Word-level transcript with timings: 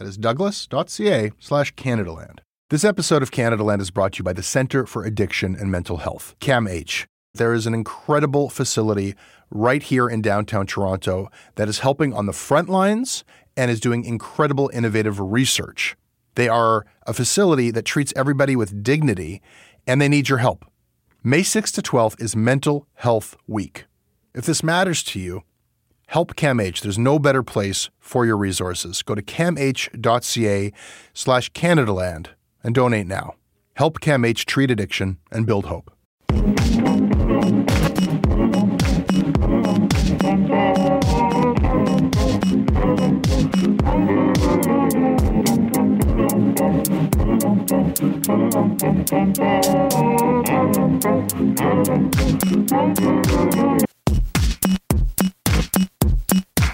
That 0.00 0.08
is 0.08 0.16
douglas.ca 0.16 1.32
slash 1.38 1.74
Canadaland. 1.74 2.38
This 2.70 2.84
episode 2.84 3.22
of 3.22 3.30
Canadaland 3.30 3.82
is 3.82 3.90
brought 3.90 4.14
to 4.14 4.20
you 4.20 4.24
by 4.24 4.32
the 4.32 4.42
Center 4.42 4.86
for 4.86 5.04
Addiction 5.04 5.54
and 5.54 5.70
Mental 5.70 5.98
Health, 5.98 6.34
CAMH. 6.40 7.04
There 7.34 7.52
is 7.52 7.66
an 7.66 7.74
incredible 7.74 8.48
facility 8.48 9.14
right 9.50 9.82
here 9.82 10.08
in 10.08 10.22
downtown 10.22 10.64
Toronto 10.64 11.30
that 11.56 11.68
is 11.68 11.80
helping 11.80 12.14
on 12.14 12.24
the 12.24 12.32
front 12.32 12.70
lines 12.70 13.24
and 13.58 13.70
is 13.70 13.78
doing 13.78 14.06
incredible 14.06 14.70
innovative 14.72 15.20
research. 15.20 15.96
They 16.34 16.48
are 16.48 16.86
a 17.06 17.12
facility 17.12 17.70
that 17.70 17.84
treats 17.84 18.14
everybody 18.16 18.56
with 18.56 18.82
dignity 18.82 19.42
and 19.86 20.00
they 20.00 20.08
need 20.08 20.30
your 20.30 20.38
help. 20.38 20.64
May 21.22 21.42
6th 21.42 21.74
to 21.74 21.82
12th 21.82 22.18
is 22.22 22.34
Mental 22.34 22.86
Health 22.94 23.36
Week. 23.46 23.84
If 24.34 24.46
this 24.46 24.62
matters 24.62 25.02
to 25.02 25.20
you, 25.20 25.42
help 26.10 26.34
CAMH. 26.34 26.80
There's 26.80 26.98
no 26.98 27.18
better 27.18 27.42
place 27.42 27.88
for 27.98 28.26
your 28.26 28.36
resources. 28.36 29.02
Go 29.02 29.14
to 29.14 29.22
camh.ca 29.22 30.72
slash 31.14 31.52
Canadaland 31.52 32.28
and 32.62 32.74
donate 32.74 33.06
now. 33.06 33.34
Help 33.74 34.00
CAMH 34.00 34.44
treat 34.44 34.70
addiction 34.70 35.18
and 35.30 35.46
build 35.46 35.66
hope. 35.66 35.90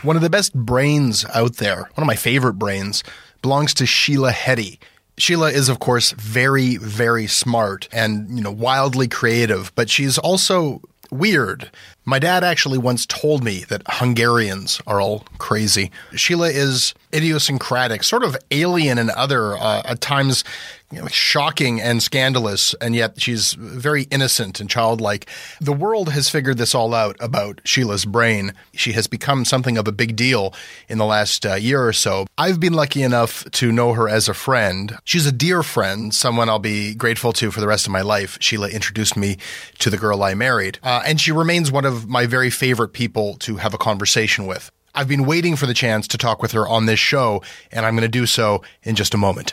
One 0.06 0.14
of 0.14 0.22
the 0.22 0.30
best 0.30 0.54
brains 0.54 1.26
out 1.34 1.56
there, 1.56 1.78
one 1.78 2.04
of 2.04 2.06
my 2.06 2.14
favorite 2.14 2.54
brains, 2.54 3.02
belongs 3.42 3.74
to 3.74 3.86
Sheila 3.86 4.30
Heti. 4.30 4.78
Sheila 5.18 5.50
is, 5.50 5.68
of 5.68 5.80
course, 5.80 6.12
very, 6.12 6.76
very 6.76 7.26
smart 7.26 7.88
and, 7.90 8.30
you 8.30 8.40
know, 8.40 8.52
wildly 8.52 9.08
creative, 9.08 9.74
but 9.74 9.90
she's 9.90 10.16
also 10.16 10.80
weird. 11.10 11.72
My 12.04 12.20
dad 12.20 12.44
actually 12.44 12.78
once 12.78 13.04
told 13.04 13.42
me 13.42 13.64
that 13.68 13.82
Hungarians 13.88 14.80
are 14.86 15.00
all 15.00 15.24
crazy. 15.38 15.90
Sheila 16.14 16.50
is 16.50 16.94
idiosyncratic, 17.12 18.04
sort 18.04 18.22
of 18.22 18.36
alien 18.52 18.98
and 18.98 19.10
other, 19.10 19.56
uh, 19.56 19.82
at 19.86 20.00
times 20.00 20.44
you 20.92 21.00
know, 21.00 21.08
shocking 21.08 21.80
and 21.80 22.02
scandalous, 22.02 22.74
and 22.80 22.94
yet 22.94 23.20
she's 23.20 23.54
very 23.54 24.04
innocent 24.04 24.60
and 24.60 24.70
childlike. 24.70 25.28
The 25.60 25.72
world 25.72 26.10
has 26.10 26.28
figured 26.28 26.58
this 26.58 26.74
all 26.74 26.94
out 26.94 27.16
about 27.18 27.60
Sheila's 27.64 28.04
brain. 28.04 28.52
She 28.72 28.92
has 28.92 29.06
become 29.06 29.44
something 29.44 29.78
of 29.78 29.88
a 29.88 29.92
big 29.92 30.14
deal 30.14 30.54
in 30.88 30.98
the 30.98 31.04
last 31.04 31.44
uh, 31.44 31.54
year 31.54 31.84
or 31.86 31.92
so. 31.92 32.26
I've 32.38 32.60
been 32.60 32.72
lucky 32.72 33.02
enough 33.02 33.44
to 33.52 33.72
know 33.72 33.94
her 33.94 34.08
as 34.08 34.28
a 34.28 34.34
friend. 34.34 34.96
She's 35.04 35.26
a 35.26 35.32
dear 35.32 35.64
friend, 35.64 36.14
someone 36.14 36.48
I'll 36.48 36.60
be 36.60 36.94
grateful 36.94 37.32
to 37.34 37.50
for 37.50 37.60
the 37.60 37.66
rest 37.66 37.86
of 37.86 37.92
my 37.92 38.02
life. 38.02 38.38
Sheila 38.40 38.68
introduced 38.68 39.16
me 39.16 39.38
to 39.80 39.90
the 39.90 39.98
girl 39.98 40.22
I 40.22 40.34
married, 40.34 40.78
uh, 40.84 41.02
and 41.04 41.20
she 41.20 41.32
remains 41.32 41.72
one 41.72 41.84
of 41.84 42.08
my 42.08 42.26
very 42.26 42.50
favorite 42.50 42.92
people 42.92 43.34
to 43.38 43.56
have 43.56 43.74
a 43.74 43.78
conversation 43.78 44.46
with. 44.46 44.70
I've 44.94 45.08
been 45.08 45.26
waiting 45.26 45.56
for 45.56 45.66
the 45.66 45.74
chance 45.74 46.08
to 46.08 46.18
talk 46.18 46.40
with 46.40 46.52
her 46.52 46.66
on 46.66 46.86
this 46.86 47.00
show, 47.00 47.42
and 47.72 47.84
I'm 47.84 47.94
going 47.94 48.02
to 48.02 48.08
do 48.08 48.24
so 48.24 48.62
in 48.82 48.94
just 48.94 49.12
a 49.12 49.18
moment. 49.18 49.52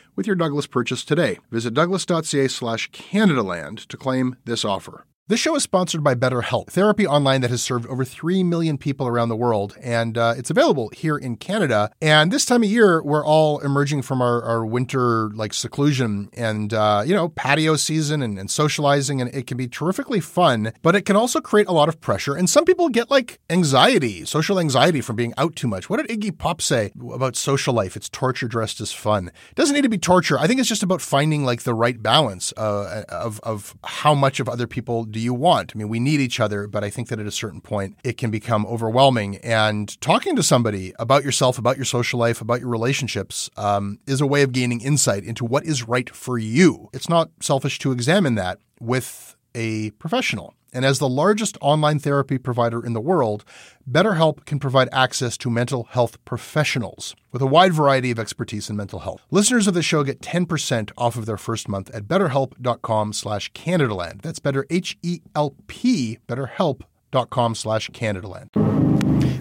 with 0.15 0.27
your 0.27 0.35
Douglas 0.35 0.67
purchase 0.67 1.03
today. 1.03 1.39
Visit 1.51 1.73
douglas.ca 1.73 2.47
slash 2.47 2.89
Canadaland 2.91 3.85
to 3.87 3.97
claim 3.97 4.35
this 4.45 4.65
offer. 4.65 5.05
This 5.31 5.39
show 5.39 5.55
is 5.55 5.63
sponsored 5.63 6.03
by 6.03 6.13
BetterHelp, 6.13 6.67
therapy 6.67 7.07
online 7.07 7.39
that 7.39 7.51
has 7.51 7.63
served 7.63 7.87
over 7.87 8.03
3 8.03 8.43
million 8.43 8.77
people 8.77 9.07
around 9.07 9.29
the 9.29 9.35
world. 9.37 9.77
And 9.81 10.17
uh, 10.17 10.33
it's 10.35 10.49
available 10.49 10.89
here 10.93 11.15
in 11.17 11.37
Canada. 11.37 11.89
And 12.01 12.33
this 12.33 12.43
time 12.43 12.63
of 12.63 12.69
year, 12.69 13.01
we're 13.01 13.25
all 13.25 13.59
emerging 13.59 14.01
from 14.01 14.21
our, 14.21 14.43
our 14.43 14.65
winter 14.65 15.29
like 15.29 15.53
seclusion 15.53 16.29
and, 16.33 16.73
uh, 16.73 17.03
you 17.05 17.15
know, 17.15 17.29
patio 17.29 17.77
season 17.77 18.21
and, 18.21 18.37
and 18.37 18.51
socializing. 18.51 19.21
And 19.21 19.33
it 19.33 19.47
can 19.47 19.55
be 19.55 19.69
terrifically 19.69 20.19
fun, 20.19 20.73
but 20.81 20.97
it 20.97 21.03
can 21.03 21.15
also 21.15 21.39
create 21.39 21.69
a 21.69 21.71
lot 21.71 21.87
of 21.87 22.01
pressure. 22.01 22.35
And 22.35 22.49
some 22.49 22.65
people 22.65 22.89
get 22.89 23.09
like 23.09 23.39
anxiety, 23.49 24.25
social 24.25 24.59
anxiety 24.59 24.99
from 24.99 25.15
being 25.15 25.33
out 25.37 25.55
too 25.55 25.69
much. 25.69 25.89
What 25.89 26.05
did 26.05 26.09
Iggy 26.09 26.37
Pop 26.37 26.61
say 26.61 26.91
about 27.09 27.37
social 27.37 27.73
life? 27.73 27.95
It's 27.95 28.09
torture 28.09 28.49
dressed 28.49 28.81
as 28.81 28.91
fun. 28.91 29.29
It 29.29 29.55
doesn't 29.55 29.75
need 29.75 29.83
to 29.83 29.89
be 29.89 29.97
torture. 29.97 30.37
I 30.37 30.47
think 30.47 30.59
it's 30.59 30.67
just 30.67 30.83
about 30.83 30.99
finding 30.99 31.45
like 31.45 31.63
the 31.63 31.73
right 31.73 32.03
balance 32.03 32.51
uh, 32.57 33.05
of, 33.07 33.39
of 33.43 33.77
how 33.85 34.13
much 34.13 34.41
of 34.41 34.49
other 34.49 34.67
people 34.67 35.05
do 35.05 35.20
you 35.21 35.33
want? 35.33 35.71
I 35.73 35.77
mean, 35.77 35.89
we 35.89 35.99
need 35.99 36.19
each 36.19 36.39
other, 36.39 36.67
but 36.67 36.83
I 36.83 36.89
think 36.89 37.07
that 37.09 37.19
at 37.19 37.25
a 37.25 37.31
certain 37.31 37.61
point 37.61 37.97
it 38.03 38.17
can 38.17 38.31
become 38.31 38.65
overwhelming. 38.65 39.37
And 39.37 39.99
talking 40.01 40.35
to 40.35 40.43
somebody 40.43 40.93
about 40.99 41.23
yourself, 41.23 41.57
about 41.57 41.77
your 41.77 41.85
social 41.85 42.19
life, 42.19 42.41
about 42.41 42.59
your 42.59 42.69
relationships 42.69 43.49
um, 43.57 43.99
is 44.07 44.21
a 44.21 44.27
way 44.27 44.41
of 44.41 44.51
gaining 44.51 44.81
insight 44.81 45.23
into 45.23 45.45
what 45.45 45.65
is 45.65 45.87
right 45.87 46.09
for 46.09 46.37
you. 46.37 46.89
It's 46.93 47.09
not 47.09 47.29
selfish 47.39 47.79
to 47.79 47.91
examine 47.91 48.35
that 48.35 48.59
with 48.79 49.35
a 49.55 49.91
professional. 49.91 50.55
And 50.73 50.85
as 50.85 50.99
the 50.99 51.09
largest 51.09 51.57
online 51.61 51.99
therapy 51.99 52.37
provider 52.37 52.85
in 52.85 52.93
the 52.93 53.01
world, 53.01 53.43
BetterHelp 53.89 54.45
can 54.45 54.59
provide 54.59 54.89
access 54.91 55.37
to 55.37 55.49
mental 55.49 55.85
health 55.85 56.23
professionals 56.23 57.15
with 57.31 57.41
a 57.41 57.47
wide 57.47 57.73
variety 57.73 58.11
of 58.11 58.19
expertise 58.19 58.69
in 58.69 58.77
mental 58.77 58.99
health. 58.99 59.21
Listeners 59.31 59.67
of 59.67 59.73
the 59.73 59.83
show 59.83 60.03
get 60.03 60.21
10% 60.21 60.91
off 60.97 61.17
of 61.17 61.25
their 61.25 61.37
first 61.37 61.67
month 61.67 61.89
at 61.91 62.03
betterhelp.com 62.03 63.13
slash 63.13 63.51
Canadaland. 63.51 64.21
That's 64.21 64.39
better 64.39 64.65
H-E-L-P, 64.69 66.19
betterhelp.com 66.27 67.55
slash 67.55 67.89
Canadaland. 67.89 68.80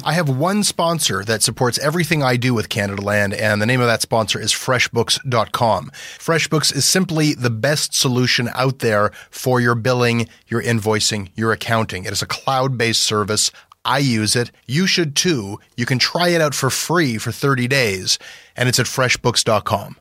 I 0.03 0.15
have 0.15 0.29
one 0.29 0.65
sponsor 0.65 1.23
that 1.25 1.43
supports 1.43 1.79
everything 1.79 2.23
I 2.23 2.37
do 2.37 2.55
with 2.55 2.69
Canadaland, 2.69 3.39
and 3.39 3.61
the 3.61 3.67
name 3.67 3.81
of 3.81 3.87
that 3.87 4.03
sponsor 4.03 4.41
is 4.41 4.53
FreshBooks.com. 4.53 5.91
FreshBooks 5.91 6.75
is 6.75 6.85
simply 6.85 7.35
the 7.35 7.51
best 7.51 7.95
solution 7.95 8.49
out 8.55 8.79
there 8.79 9.11
for 9.31 9.61
your 9.61 9.75
billing, 9.75 10.27
your 10.49 10.63
invoicing, 10.63 11.31
your 11.35 11.53
accounting. 11.53 12.05
It 12.05 12.13
is 12.13 12.23
a 12.23 12.27
cloud 12.27 12.79
based 12.79 13.03
service. 13.03 13.51
I 13.85 13.99
use 13.99 14.37
it. 14.37 14.51
You 14.67 14.87
should 14.87 15.15
too. 15.15 15.61
You 15.77 15.87
can 15.87 15.99
try 15.99 16.29
it 16.29 16.41
out 16.41 16.55
for 16.55 16.71
free 16.71 17.19
for 17.19 17.31
30 17.31 17.69
days, 17.69 18.19
and 18.57 18.69
it's 18.69 18.79
at 18.79 18.87
FreshBooks.com. 18.87 19.97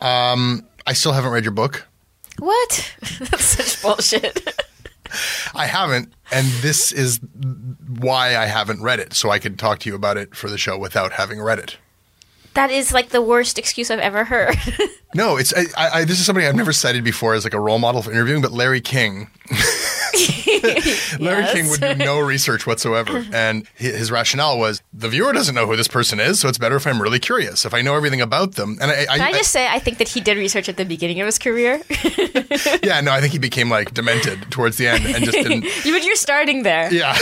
Um, 0.00 0.64
I 0.86 0.92
still 0.92 1.12
haven't 1.12 1.32
read 1.32 1.44
your 1.44 1.52
book. 1.52 1.86
What? 2.38 2.94
That's 3.20 3.44
such 3.44 3.82
bullshit. 3.82 4.64
I 5.54 5.66
haven't, 5.66 6.12
and 6.30 6.46
this 6.62 6.92
is 6.92 7.20
why 7.98 8.36
I 8.36 8.46
haven't 8.46 8.82
read 8.82 9.00
it, 9.00 9.12
so 9.14 9.30
I 9.30 9.38
could 9.38 9.58
talk 9.58 9.80
to 9.80 9.88
you 9.88 9.94
about 9.94 10.16
it 10.16 10.34
for 10.34 10.48
the 10.48 10.58
show 10.58 10.78
without 10.78 11.12
having 11.12 11.40
read 11.40 11.58
it. 11.58 11.78
that 12.54 12.70
is 12.70 12.92
like 12.92 13.10
the 13.10 13.22
worst 13.22 13.58
excuse 13.58 13.90
I've 13.90 13.98
ever 14.00 14.24
heard. 14.24 14.56
No, 15.12 15.36
it's 15.36 15.52
I, 15.76 15.88
I, 15.92 16.04
this 16.04 16.20
is 16.20 16.24
somebody 16.24 16.46
I've 16.46 16.54
never 16.54 16.72
cited 16.72 17.02
before 17.02 17.34
as 17.34 17.42
like 17.42 17.52
a 17.52 17.58
role 17.58 17.80
model 17.80 18.00
for 18.00 18.12
interviewing, 18.12 18.42
but 18.42 18.52
Larry 18.52 18.80
King. 18.80 19.28
Larry 21.18 21.42
Yes. 21.42 21.52
King 21.52 21.68
would 21.70 21.80
do 21.80 21.94
no 22.04 22.20
research 22.20 22.66
whatsoever, 22.66 23.24
and 23.32 23.66
his 23.74 24.10
rationale 24.10 24.58
was 24.58 24.82
the 24.92 25.08
viewer 25.08 25.32
doesn't 25.32 25.54
know 25.54 25.66
who 25.66 25.76
this 25.76 25.88
person 25.88 26.20
is, 26.20 26.40
so 26.40 26.48
it's 26.48 26.58
better 26.58 26.76
if 26.76 26.86
I'm 26.86 27.00
really 27.00 27.18
curious. 27.18 27.64
If 27.64 27.74
I 27.74 27.82
know 27.82 27.94
everything 27.94 28.20
about 28.20 28.54
them, 28.56 28.76
and 28.80 28.90
I, 28.90 29.02
I, 29.02 29.18
Can 29.18 29.20
I 29.22 29.32
just 29.32 29.50
say, 29.50 29.66
I 29.68 29.78
think 29.78 29.98
that 29.98 30.08
he 30.08 30.20
did 30.20 30.36
research 30.36 30.68
at 30.68 30.76
the 30.76 30.84
beginning 30.84 31.20
of 31.20 31.26
his 31.26 31.38
career. 31.38 31.80
yeah, 32.82 33.00
no, 33.00 33.12
I 33.12 33.20
think 33.20 33.32
he 33.32 33.38
became 33.38 33.70
like 33.70 33.94
demented 33.94 34.50
towards 34.50 34.76
the 34.76 34.88
end 34.88 35.04
and 35.06 35.24
just 35.24 35.36
didn't. 35.38 35.62
But 35.62 36.04
you're 36.04 36.16
starting 36.16 36.62
there. 36.62 36.92
Yeah. 36.92 37.12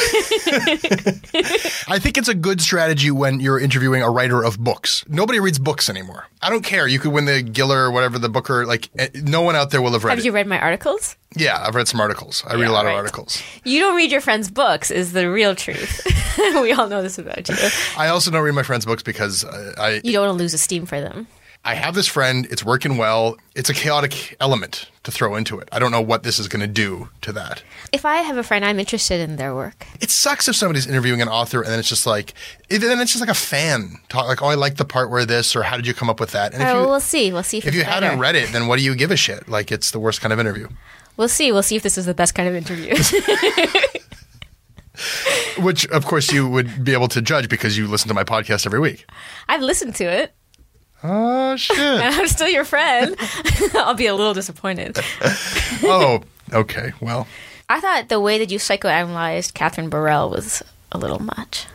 I 1.89 1.99
think 2.01 2.19
it's 2.19 2.29
a 2.29 2.35
good 2.35 2.61
strategy 2.61 3.11
when 3.11 3.41
you're 3.41 3.59
interviewing 3.61 4.03
a 4.03 4.11
writer 4.11 4.43
of 4.43 4.59
books. 4.59 5.05
Nobody 5.09 5.41
reads 5.41 5.59
books 5.59 5.89
anymore. 5.89 6.27
I 6.43 6.51
don't 6.51 6.63
care. 6.65 6.87
You 6.87 6.99
could 6.99 7.13
win 7.13 7.25
the 7.25 7.43
Giller 7.43 7.87
or 7.89 7.91
whatever 7.91 8.19
the 8.19 8.29
Booker. 8.29 8.65
Like, 8.67 8.89
eh, 8.99 9.09
no 9.15 9.43
one 9.43 9.57
out 9.57 9.71
there 9.71 9.83
will 9.83 9.93
have 9.93 10.05
read 10.05 10.11
Have 10.13 10.19
it. 10.21 10.25
you 10.25 10.33
read 10.33 10.47
my 10.47 10.59
articles? 10.61 11.17
Yeah, 11.37 11.63
I've 11.67 11.75
read 11.75 11.89
some 11.89 12.01
articles. 12.01 12.43
I 12.47 12.55
read 12.55 12.69
a 12.69 12.73
lot 12.73 12.85
right. 12.85 12.93
of 12.93 12.97
articles. 12.97 13.43
You 13.65 13.81
don't 13.81 13.97
read 13.97 14.11
your 14.11 14.21
friends' 14.21 14.51
books, 14.51 14.91
is 14.91 15.13
the 15.13 15.31
real 15.31 15.55
truth. 15.55 16.07
we 16.39 16.73
all 16.73 16.89
know 16.89 17.03
this 17.03 17.19
about 17.19 17.49
you. 17.49 17.57
I 17.97 18.09
also 18.09 18.31
don't 18.31 18.43
read 18.43 18.55
my 18.55 18.63
friends' 18.63 18.87
books 18.87 19.03
because 19.03 19.45
uh, 19.45 19.75
I 19.79 20.01
You 20.05 20.13
don't 20.13 20.27
want 20.27 20.39
to 20.39 20.43
lose 20.43 20.55
esteem 20.55 20.87
for 20.87 21.01
them. 21.01 21.27
I 21.65 21.75
have 21.75 21.95
this 21.95 22.07
friend. 22.07 22.47
It's 22.51 22.65
working 22.65 22.97
well. 22.97 23.37
It's 23.55 23.69
a 23.69 23.75
chaotic 23.75 24.37
element 24.41 24.89
to 25.03 25.11
throw 25.11 25.35
into 25.35 25.59
it. 25.59 25.69
I 25.73 25.79
don't 25.79 25.91
know 25.91 26.01
what 26.01 26.23
this 26.23 26.39
is 26.39 26.49
going 26.49 26.61
to 26.61 26.67
do 26.67 27.11
to 27.23 27.33
that. 27.33 27.63
If 27.93 28.05
I 28.05 28.19
have 28.19 28.37
a 28.37 28.43
friend, 28.43 28.65
I'm 28.65 28.79
interested 28.79 29.21
in 29.21 29.37
their 29.37 29.55
work. 29.55 29.87
It 30.01 30.11
sucks 30.11 30.49
if 30.49 30.57
somebody's 30.57 30.87
interviewing 30.87 31.21
an 31.21 31.29
author 31.29 31.61
and 31.61 31.71
then 31.71 31.79
it's 31.79 31.89
just 31.89 32.07
like, 32.07 32.33
then 32.71 33.01
it's 33.01 33.13
just 33.13 33.21
like 33.21 33.29
a 33.29 33.35
fan 33.35 33.99
talk, 34.09 34.29
like, 34.29 34.41
oh, 34.41 34.47
I 34.47 34.55
like 34.55 34.77
the 34.77 34.85
part 34.85 35.11
where 35.11 35.27
this, 35.27 35.55
or 35.57 35.63
how 35.63 35.77
did 35.77 35.87
you 35.87 35.95
come 35.95 36.09
up 36.09 36.21
with 36.21 36.31
that? 36.31 36.55
And 36.55 36.63
All 36.63 36.69
if 36.69 36.75
you, 36.75 36.81
well, 36.81 36.91
we'll 36.91 37.01
see. 37.01 37.33
We'll 37.33 37.43
see 37.43 37.59
if, 37.59 37.67
if 37.67 37.75
you 37.75 37.83
better. 37.83 38.07
hadn't 38.07 38.19
read 38.21 38.37
it, 38.37 38.53
then 38.53 38.67
what 38.67 38.79
do 38.79 38.85
you 38.85 38.95
give 38.95 39.11
a 39.11 39.17
shit? 39.17 39.49
Like, 39.49 39.71
it's 39.71 39.91
the 39.91 39.99
worst 39.99 40.21
kind 40.21 40.33
of 40.33 40.39
interview. 40.39 40.69
We'll 41.19 41.29
see. 41.29 41.53
We'll 41.53 41.63
see 41.63 41.77
if 41.77 41.83
this 41.83 41.99
is 41.99 42.07
the 42.07 42.15
best 42.15 42.35
kind 42.35 42.49
of 42.49 42.55
interview. 42.55 42.95
Which, 45.59 45.87
of 45.89 46.07
course, 46.07 46.33
you 46.33 46.49
would 46.49 46.85
be 46.85 46.93
able 46.93 47.09
to 47.09 47.21
judge 47.21 47.49
because 47.49 47.77
you 47.77 47.87
listen 47.87 48.09
to 48.09 48.15
my 48.15 48.25
podcast 48.25 48.65
every 48.67 48.81
week. 48.81 49.05
I've 49.49 49.61
listened 49.63 49.95
to 49.97 50.05
it, 50.05 50.33
Oh, 51.05 51.55
shit. 51.57 51.79
and 51.79 52.15
I'm 52.15 52.27
still 52.29 52.49
your 52.49 52.65
friend. 52.65 53.17
I'll 53.75 53.95
be 53.95 54.07
a 54.07 54.15
little 54.15 54.35
disappointed. 54.35 54.99
oh, 55.85 56.23
okay. 56.53 56.93
Well, 57.01 57.27
I 57.69 57.81
thought 57.81 58.09
the 58.09 58.21
way 58.21 58.39
that 58.39 58.51
you 58.51 58.59
psychoanalyzed 58.59 59.53
Kathryn 59.53 59.91
Borel 59.91 60.31
was 60.31 60.63
a 60.91 60.99
little 60.99 61.21
much. 61.21 61.67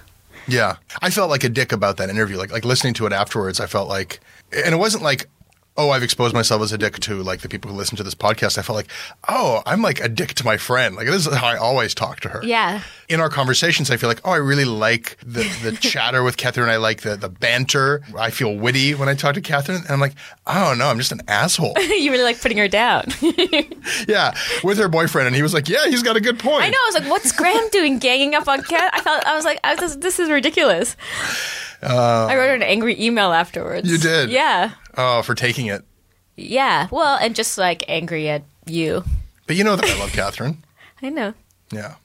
Yeah, 0.48 0.75
I 1.01 1.10
felt 1.10 1.30
like 1.30 1.44
a 1.45 1.50
dick 1.50 1.72
about 1.72 1.95
that 1.98 2.10
interview. 2.10 2.38
Like 2.38 2.51
like 2.51 2.66
listening 2.66 2.94
to 2.95 3.06
it 3.06 3.13
afterwards, 3.13 3.60
I 3.62 3.66
felt 3.68 3.88
like, 3.88 4.19
and 4.51 4.74
it 4.75 4.78
wasn't 4.78 5.04
like, 5.04 5.28
oh, 5.75 5.90
I've 5.90 6.04
exposed 6.04 6.34
myself 6.36 6.62
as 6.62 6.72
a 6.72 6.78
dick 6.78 7.00
to 7.00 7.24
like 7.24 7.42
the 7.42 7.50
people 7.50 7.72
who 7.72 7.78
listen 7.78 7.98
to 7.98 8.04
this 8.04 8.14
podcast. 8.16 8.58
I 8.58 8.62
felt 8.62 8.75
like, 8.75 8.90
oh, 9.28 9.64
I'm 9.66 9.81
like 9.81 10.00
a 10.00 10.08
dick 10.10 10.34
to 10.36 10.46
my 10.46 10.58
friend. 10.58 10.96
Like 10.96 11.08
this 11.08 11.25
is 11.25 11.34
how 11.34 11.48
I 11.48 11.58
always 11.58 11.94
talk 11.96 12.20
to 12.22 12.30
her. 12.30 12.42
Yeah. 12.44 12.81
In 13.10 13.20
our 13.20 13.30
conversations, 13.30 13.90
I 13.90 13.98
feel 13.98 14.10
like, 14.10 14.22
oh, 14.24 14.31
I 14.31 14.38
really 14.38 14.66
like 14.66 15.18
the 15.25 15.44
the 15.64 15.72
chatter 15.81 16.24
with 16.24 16.38
Kathryn. 16.38 16.70
I 16.70 16.78
like 16.78 17.02
the 17.02 17.16
the 17.16 17.30
banter. 17.30 18.02
I 18.18 18.30
feel 18.30 18.56
witty 18.56 18.94
when 18.96 19.10
I 19.10 19.16
talk 19.16 19.34
to 19.36 19.42
Kathryn, 19.42 19.81
and 19.84 19.90
I'm 19.90 20.00
like, 20.00 20.14
I 20.46 20.64
don't 20.64 20.78
know, 20.78 20.88
I'm 20.88 20.98
just 20.98 21.12
an 21.12 21.22
asshole. 21.28 21.74
you 21.80 22.12
really 22.12 22.24
like 22.24 22.40
putting 22.42 22.58
her 22.58 22.68
down. 22.68 23.06
yeah, 24.08 24.34
with 24.64 24.78
her 24.78 24.88
boyfriend, 24.88 25.28
and 25.28 25.36
he 25.36 25.42
was 25.42 25.54
like, 25.54 25.68
yeah, 25.69 25.88
he's 25.88 26.04
got 26.04 26.16
a 26.16 26.22
good 26.22 26.40
point. 26.40 26.64
I 26.64 26.69
know. 26.69 26.78
I 26.78 26.92
was 26.94 26.96
like, 27.02 27.10
"What's 27.10 27.31
Graham 27.31 27.68
doing, 27.72 28.00
ganging 28.00 28.36
up 28.36 28.48
on 28.48 28.62
Cat?" 28.64 28.92
I 28.94 29.02
felt. 29.02 29.26
I 29.26 29.36
was 29.36 29.46
like, 29.46 29.60
I, 29.64 29.76
"This, 29.76 29.96
this 29.96 30.19
is 30.19 30.30
ridiculous." 30.30 30.96
I 31.81 32.36
wrote 32.36 32.56
an 32.56 32.64
angry 32.64 33.00
email 33.02 33.31
afterwards. 33.34 33.88
Uh, 33.88 33.92
You 33.92 33.98
did? 33.98 34.30
Yeah. 34.30 34.72
Oh, 34.98 35.22
for 35.22 35.36
taking 35.36 35.68
it. 35.68 35.84
Yeah. 36.36 36.88
Well, 36.92 37.18
and 37.22 37.36
just 37.36 37.57
like 37.57 37.84
angry 37.88 38.30
at 38.30 38.44
you. 38.66 39.04
But 39.48 39.56
you 39.56 39.63
know 39.63 39.75
that 39.75 39.86
I 39.90 40.00
love 40.00 40.12
Kathryn. 40.12 40.57
I 41.01 41.10
know. 41.10 41.34
Yeah. 41.72 41.95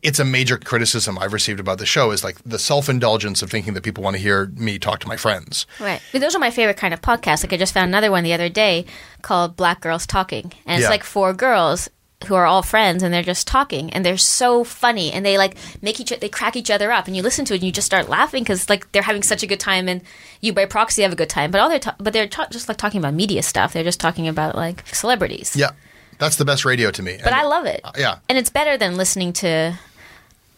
It's 0.00 0.20
a 0.20 0.24
major 0.24 0.56
criticism 0.58 1.18
I've 1.18 1.32
received 1.32 1.58
about 1.58 1.78
the 1.78 1.86
show 1.86 2.12
is 2.12 2.22
like 2.22 2.36
the 2.46 2.58
self 2.58 2.88
indulgence 2.88 3.42
of 3.42 3.50
thinking 3.50 3.74
that 3.74 3.82
people 3.82 4.04
want 4.04 4.14
to 4.14 4.22
hear 4.22 4.46
me 4.56 4.78
talk 4.78 5.00
to 5.00 5.08
my 5.08 5.16
friends. 5.16 5.66
Right. 5.80 6.00
But 6.12 6.20
those 6.20 6.36
are 6.36 6.38
my 6.38 6.50
favorite 6.52 6.76
kind 6.76 6.94
of 6.94 7.00
podcasts. 7.02 7.42
Like 7.42 7.52
I 7.52 7.56
just 7.56 7.74
found 7.74 7.88
another 7.88 8.10
one 8.10 8.22
the 8.24 8.32
other 8.32 8.48
day 8.48 8.84
called 9.22 9.56
Black 9.56 9.80
Girls 9.80 10.06
Talking. 10.06 10.52
And 10.66 10.76
it's 10.78 10.82
Yeah. 10.84 10.90
like 10.90 11.02
four 11.02 11.32
girls 11.34 11.88
who 12.26 12.34
are 12.34 12.46
all 12.46 12.62
friends 12.62 13.02
and 13.02 13.14
they're 13.14 13.22
just 13.22 13.46
talking 13.46 13.90
and 13.90 14.04
they're 14.04 14.16
so 14.18 14.64
funny 14.64 15.12
and 15.12 15.24
they 15.24 15.38
like 15.38 15.56
make 15.80 16.00
each 16.00 16.10
they 16.18 16.28
crack 16.28 16.56
each 16.56 16.70
other 16.70 16.90
up 16.90 17.06
and 17.06 17.16
you 17.16 17.22
listen 17.22 17.44
to 17.44 17.54
it 17.54 17.58
and 17.58 17.64
you 17.64 17.70
just 17.70 17.86
start 17.86 18.08
laughing 18.08 18.44
cuz 18.44 18.68
like 18.68 18.90
they're 18.90 19.02
having 19.02 19.22
such 19.22 19.44
a 19.44 19.46
good 19.46 19.60
time 19.60 19.88
and 19.88 20.02
you 20.40 20.52
by 20.52 20.64
proxy 20.64 21.02
have 21.02 21.12
a 21.12 21.16
good 21.16 21.30
time. 21.30 21.50
But 21.52 21.60
all 21.60 21.68
they're 21.68 21.78
ta- 21.78 21.94
but 21.98 22.12
they're 22.12 22.26
ta- 22.26 22.48
just 22.50 22.68
like 22.68 22.76
talking 22.76 22.98
about 22.98 23.14
media 23.14 23.42
stuff. 23.42 23.72
They're 23.72 23.84
just 23.84 24.00
talking 24.00 24.26
about 24.26 24.56
like 24.56 24.84
celebrities. 24.88 25.54
Yeah. 25.54 25.70
That's 26.18 26.34
the 26.34 26.44
best 26.44 26.64
radio 26.64 26.90
to 26.90 27.02
me. 27.02 27.18
But 27.22 27.32
I 27.32 27.44
love 27.44 27.64
it. 27.66 27.80
Uh, 27.84 27.92
yeah. 27.96 28.16
And 28.28 28.36
it's 28.36 28.50
better 28.50 28.76
than 28.76 28.96
listening 28.96 29.32
to 29.34 29.78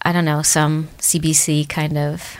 I 0.02 0.12
don't 0.12 0.24
know, 0.24 0.40
some 0.40 0.88
CBC 0.98 1.68
kind 1.68 1.98
of 1.98 2.38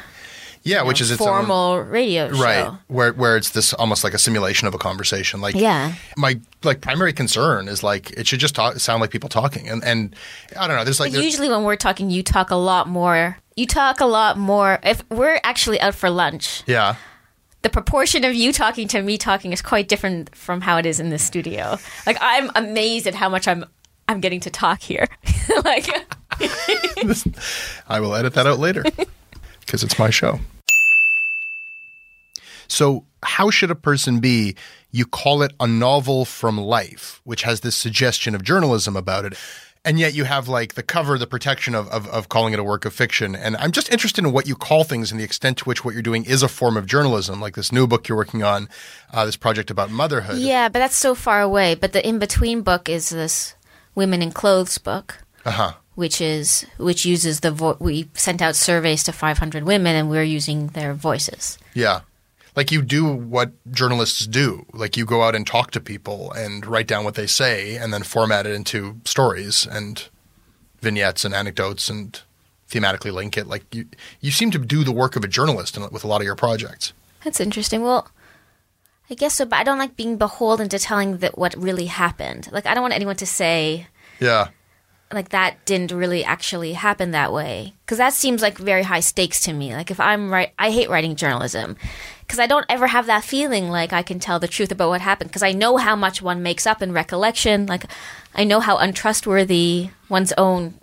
Yeah, 0.62 0.82
which 0.82 1.00
is 1.00 1.10
its 1.10 1.20
own- 1.22 1.28
formal 1.28 1.78
radio 1.80 2.32
show. 2.32 2.42
right 2.42 2.72
where 2.88 3.12
where 3.14 3.36
it's 3.36 3.50
this 3.50 3.72
almost 3.72 4.04
like 4.04 4.12
a 4.14 4.18
simulation 4.18 4.68
of 4.68 4.74
a 4.74 4.78
conversation 4.78 5.40
like 5.40 5.54
Yeah. 5.54 5.94
my 6.16 6.38
like 6.62 6.80
primary 6.82 7.12
concern 7.14 7.66
is 7.68 7.82
like 7.82 8.10
it 8.12 8.26
should 8.26 8.40
just 8.40 8.54
talk, 8.54 8.78
sound 8.78 9.00
like 9.00 9.10
people 9.10 9.28
talking 9.30 9.68
and 9.68 9.82
and 9.84 10.14
i 10.58 10.66
don't 10.66 10.76
know 10.76 10.84
there's 10.84 11.00
like 11.00 11.12
there's, 11.12 11.24
usually 11.24 11.48
when 11.48 11.62
we're 11.64 11.76
talking, 11.76 12.10
you 12.10 12.22
talk 12.22 12.50
a 12.50 12.56
lot 12.56 12.88
more. 12.88 13.38
You 13.56 13.66
talk 13.66 14.00
a 14.00 14.06
lot 14.06 14.38
more. 14.38 14.78
If 14.82 15.02
we're 15.10 15.38
actually 15.44 15.80
out 15.80 15.94
for 15.94 16.08
lunch, 16.10 16.62
yeah 16.66 16.96
the 17.62 17.68
proportion 17.68 18.24
of 18.24 18.34
you 18.34 18.52
talking 18.54 18.88
to 18.88 19.02
me 19.02 19.18
talking 19.18 19.52
is 19.52 19.60
quite 19.60 19.86
different 19.86 20.34
from 20.34 20.62
how 20.62 20.78
it 20.78 20.86
is 20.86 20.98
in 20.98 21.10
the 21.10 21.18
studio. 21.18 21.76
Like 22.06 22.16
I'm 22.20 22.50
amazed 22.54 23.06
at 23.06 23.14
how 23.14 23.28
much 23.28 23.46
I'm 23.48 23.64
I'm 24.08 24.20
getting 24.20 24.40
to 24.40 24.50
talk 24.50 24.80
here. 24.80 25.06
like 25.64 25.86
I 27.88 28.00
will 28.00 28.14
edit 28.14 28.34
that 28.34 28.46
out 28.46 28.58
later 28.58 28.82
because 29.70 29.84
it's 29.84 30.00
my 30.00 30.10
show. 30.10 30.40
So, 32.66 33.04
how 33.22 33.50
should 33.50 33.70
a 33.70 33.76
person 33.76 34.18
be? 34.18 34.56
You 34.90 35.06
call 35.06 35.42
it 35.42 35.52
a 35.60 35.68
novel 35.68 36.24
from 36.24 36.58
life, 36.58 37.20
which 37.22 37.42
has 37.42 37.60
this 37.60 37.76
suggestion 37.76 38.34
of 38.34 38.42
journalism 38.42 38.96
about 38.96 39.24
it. 39.24 39.34
And 39.84 40.00
yet 40.00 40.12
you 40.12 40.24
have 40.24 40.48
like 40.48 40.74
the 40.74 40.82
cover, 40.82 41.16
the 41.16 41.28
protection 41.28 41.76
of, 41.76 41.88
of, 41.88 42.08
of 42.08 42.28
calling 42.28 42.52
it 42.52 42.58
a 42.58 42.64
work 42.64 42.84
of 42.84 42.92
fiction. 42.92 43.36
And 43.36 43.56
I'm 43.58 43.70
just 43.70 43.90
interested 43.92 44.24
in 44.24 44.32
what 44.32 44.48
you 44.48 44.56
call 44.56 44.82
things 44.82 45.12
and 45.12 45.20
the 45.20 45.24
extent 45.24 45.58
to 45.58 45.64
which 45.64 45.84
what 45.84 45.94
you're 45.94 46.02
doing 46.02 46.24
is 46.24 46.42
a 46.42 46.48
form 46.48 46.76
of 46.76 46.84
journalism, 46.86 47.40
like 47.40 47.54
this 47.54 47.70
new 47.70 47.86
book 47.86 48.08
you're 48.08 48.18
working 48.18 48.42
on, 48.42 48.68
uh, 49.12 49.24
this 49.24 49.36
project 49.36 49.70
about 49.70 49.90
motherhood. 49.90 50.38
yeah, 50.38 50.68
but 50.68 50.80
that's 50.80 50.96
so 50.96 51.14
far 51.14 51.40
away. 51.40 51.76
But 51.76 51.92
the 51.92 52.06
in 52.06 52.18
between 52.18 52.62
book 52.62 52.88
is 52.88 53.10
this 53.10 53.54
women 53.94 54.20
in 54.20 54.32
clothes 54.32 54.78
book. 54.78 55.18
Uh 55.44 55.52
huh. 55.52 55.72
Which 56.00 56.20
is 56.20 56.64
which 56.78 57.04
uses 57.04 57.40
the 57.40 57.50
vo- 57.50 57.76
we 57.78 58.08
sent 58.14 58.40
out 58.40 58.56
surveys 58.56 59.02
to 59.04 59.12
500 59.12 59.64
women 59.64 59.94
and 59.96 60.08
we're 60.08 60.22
using 60.38 60.68
their 60.68 60.94
voices. 60.94 61.58
Yeah. 61.74 62.00
Like 62.56 62.72
you 62.72 62.80
do 62.80 63.04
what 63.04 63.50
journalists 63.70 64.26
do. 64.26 64.64
Like 64.72 64.96
you 64.96 65.04
go 65.04 65.22
out 65.22 65.34
and 65.34 65.46
talk 65.46 65.70
to 65.72 65.80
people 65.80 66.32
and 66.32 66.64
write 66.64 66.86
down 66.88 67.04
what 67.04 67.16
they 67.16 67.26
say 67.26 67.76
and 67.76 67.92
then 67.92 68.02
format 68.02 68.46
it 68.46 68.54
into 68.54 68.96
stories 69.04 69.66
and 69.66 70.08
vignettes 70.80 71.24
and 71.26 71.34
anecdotes 71.34 71.90
and 71.90 72.18
thematically 72.70 73.12
link 73.12 73.36
it. 73.36 73.46
Like 73.46 73.64
you, 73.74 73.84
you 74.22 74.30
seem 74.30 74.50
to 74.52 74.58
do 74.58 74.82
the 74.84 74.92
work 74.92 75.16
of 75.16 75.22
a 75.24 75.28
journalist 75.28 75.76
in- 75.76 75.90
with 75.92 76.02
a 76.02 76.06
lot 76.08 76.22
of 76.22 76.24
your 76.24 76.34
projects. 76.36 76.94
That's 77.24 77.40
interesting. 77.40 77.82
Well, 77.82 78.08
I 79.10 79.14
guess 79.14 79.34
so, 79.34 79.44
but 79.44 79.58
I 79.58 79.64
don't 79.64 79.78
like 79.78 79.96
being 79.96 80.16
beholden 80.16 80.70
to 80.70 80.78
telling 80.78 81.18
that 81.18 81.36
what 81.36 81.54
really 81.58 81.86
happened. 81.86 82.48
Like 82.52 82.64
I 82.64 82.72
don't 82.72 82.82
want 82.82 82.94
anyone 82.94 83.16
to 83.16 83.26
say 83.26 83.86
Yeah. 84.18 84.48
Like 85.12 85.30
that 85.30 85.64
didn't 85.64 85.92
really 85.92 86.24
actually 86.24 86.74
happen 86.74 87.10
that 87.10 87.32
way 87.32 87.74
because 87.84 87.98
that 87.98 88.12
seems 88.12 88.42
like 88.42 88.58
very 88.58 88.84
high 88.84 89.00
stakes 89.00 89.40
to 89.40 89.52
me. 89.52 89.74
Like 89.74 89.90
if 89.90 89.98
I'm 89.98 90.30
right, 90.30 90.52
I 90.58 90.70
hate 90.70 90.88
writing 90.88 91.16
journalism 91.16 91.76
because 92.20 92.38
I 92.38 92.46
don't 92.46 92.66
ever 92.68 92.86
have 92.86 93.06
that 93.06 93.24
feeling 93.24 93.70
like 93.70 93.92
I 93.92 94.02
can 94.02 94.20
tell 94.20 94.38
the 94.38 94.46
truth 94.46 94.70
about 94.70 94.88
what 94.88 95.00
happened 95.00 95.30
because 95.30 95.42
I 95.42 95.52
know 95.52 95.78
how 95.78 95.96
much 95.96 96.22
one 96.22 96.42
makes 96.42 96.66
up 96.66 96.80
in 96.80 96.92
recollection. 96.92 97.66
Like 97.66 97.86
I 98.34 98.44
know 98.44 98.60
how 98.60 98.76
untrustworthy 98.76 99.90
one's 100.08 100.32
own 100.38 100.74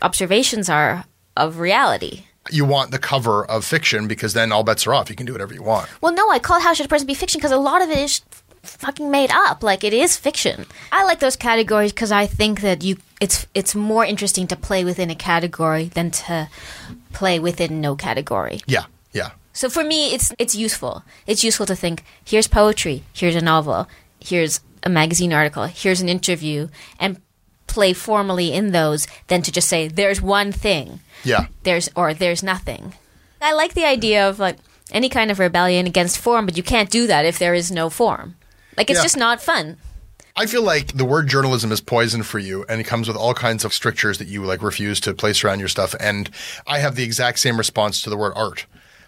observations 0.00 0.68
are 0.68 1.04
of 1.36 1.58
reality. 1.58 2.24
You 2.50 2.64
want 2.64 2.90
the 2.90 2.98
cover 2.98 3.44
of 3.44 3.64
fiction 3.64 4.06
because 4.08 4.32
then 4.32 4.52
all 4.52 4.64
bets 4.64 4.86
are 4.86 4.94
off. 4.94 5.10
You 5.10 5.16
can 5.16 5.26
do 5.26 5.32
whatever 5.32 5.52
you 5.52 5.62
want. 5.62 5.88
Well, 6.00 6.14
no, 6.14 6.30
I 6.30 6.38
call 6.38 6.56
it 6.56 6.62
How 6.62 6.72
Should 6.72 6.86
a 6.86 6.88
Person 6.88 7.06
Be 7.06 7.14
Fiction 7.14 7.38
because 7.38 7.52
a 7.52 7.58
lot 7.58 7.82
of 7.82 7.90
it 7.90 7.98
is 7.98 8.22
fucking 8.62 9.10
made 9.10 9.30
up. 9.32 9.62
Like 9.62 9.84
it 9.84 9.92
is 9.92 10.16
fiction. 10.16 10.66
I 10.92 11.04
like 11.04 11.20
those 11.20 11.36
categories 11.36 11.92
because 11.92 12.12
I 12.12 12.26
think 12.26 12.60
that 12.60 12.82
you 12.84 12.96
it's 13.20 13.46
it's 13.54 13.74
more 13.74 14.04
interesting 14.04 14.46
to 14.48 14.56
play 14.56 14.84
within 14.84 15.10
a 15.10 15.14
category 15.14 15.84
than 15.94 16.10
to 16.10 16.48
play 17.12 17.38
within 17.38 17.80
no 17.80 17.96
category. 17.96 18.60
Yeah. 18.66 18.84
Yeah. 19.12 19.30
So 19.52 19.68
for 19.68 19.84
me, 19.84 20.14
it's 20.14 20.32
it's 20.38 20.54
useful. 20.54 21.02
It's 21.26 21.42
useful 21.44 21.66
to 21.66 21.74
think 21.76 22.04
here's 22.24 22.46
poetry, 22.48 23.02
here's 23.12 23.34
a 23.36 23.40
novel, 23.40 23.88
here's 24.20 24.60
a 24.82 24.88
magazine 24.88 25.32
article, 25.32 25.64
here's 25.64 26.00
an 26.00 26.08
interview, 26.08 26.68
and 26.98 27.20
play 27.66 27.92
formally 27.92 28.52
in 28.52 28.72
those 28.72 29.06
than 29.28 29.42
to 29.42 29.52
just 29.52 29.68
say 29.68 29.86
there's 29.88 30.20
one 30.20 30.50
thing 30.52 31.00
Yeah. 31.24 31.46
there's 31.62 31.88
or 31.94 32.14
there's 32.14 32.42
nothing. 32.42 32.94
I 33.40 33.52
like 33.52 33.74
the 33.74 33.84
idea 33.84 34.28
of 34.28 34.38
like 34.38 34.56
any 34.92 35.08
kind 35.08 35.30
of 35.30 35.38
rebellion 35.38 35.86
against 35.86 36.18
form, 36.18 36.46
but 36.46 36.56
you 36.56 36.62
can't 36.62 36.90
do 36.90 37.06
that 37.06 37.24
if 37.24 37.38
there 37.38 37.54
is 37.54 37.70
no 37.70 37.88
form. 37.90 38.34
Like 38.76 38.90
it's 38.90 38.98
Yeah. 38.98 39.02
just 39.04 39.16
not 39.16 39.42
fun. 39.42 39.76
I 40.36 40.46
feel 40.46 40.62
like 40.62 40.96
the 40.96 41.04
word 41.04 41.28
journalism 41.28 41.72
is 41.72 41.80
poison 41.80 42.22
for 42.22 42.38
you, 42.38 42.64
and 42.68 42.80
it 42.80 42.84
comes 42.84 43.08
with 43.08 43.16
all 43.16 43.34
kinds 43.34 43.64
of 43.64 43.74
strictures 43.74 44.18
that 44.18 44.28
you 44.28 44.44
like 44.44 44.62
refuse 44.62 45.00
to 45.00 45.12
place 45.12 45.42
around 45.44 45.58
your 45.58 45.68
stuff. 45.68 45.94
And 46.00 46.30
I 46.66 46.78
have 46.78 46.94
the 46.94 47.02
exact 47.02 47.40
same 47.40 47.58
response 47.58 48.00
to 48.02 48.10
the 48.10 48.16
word 48.16 48.32
art. 48.36 48.64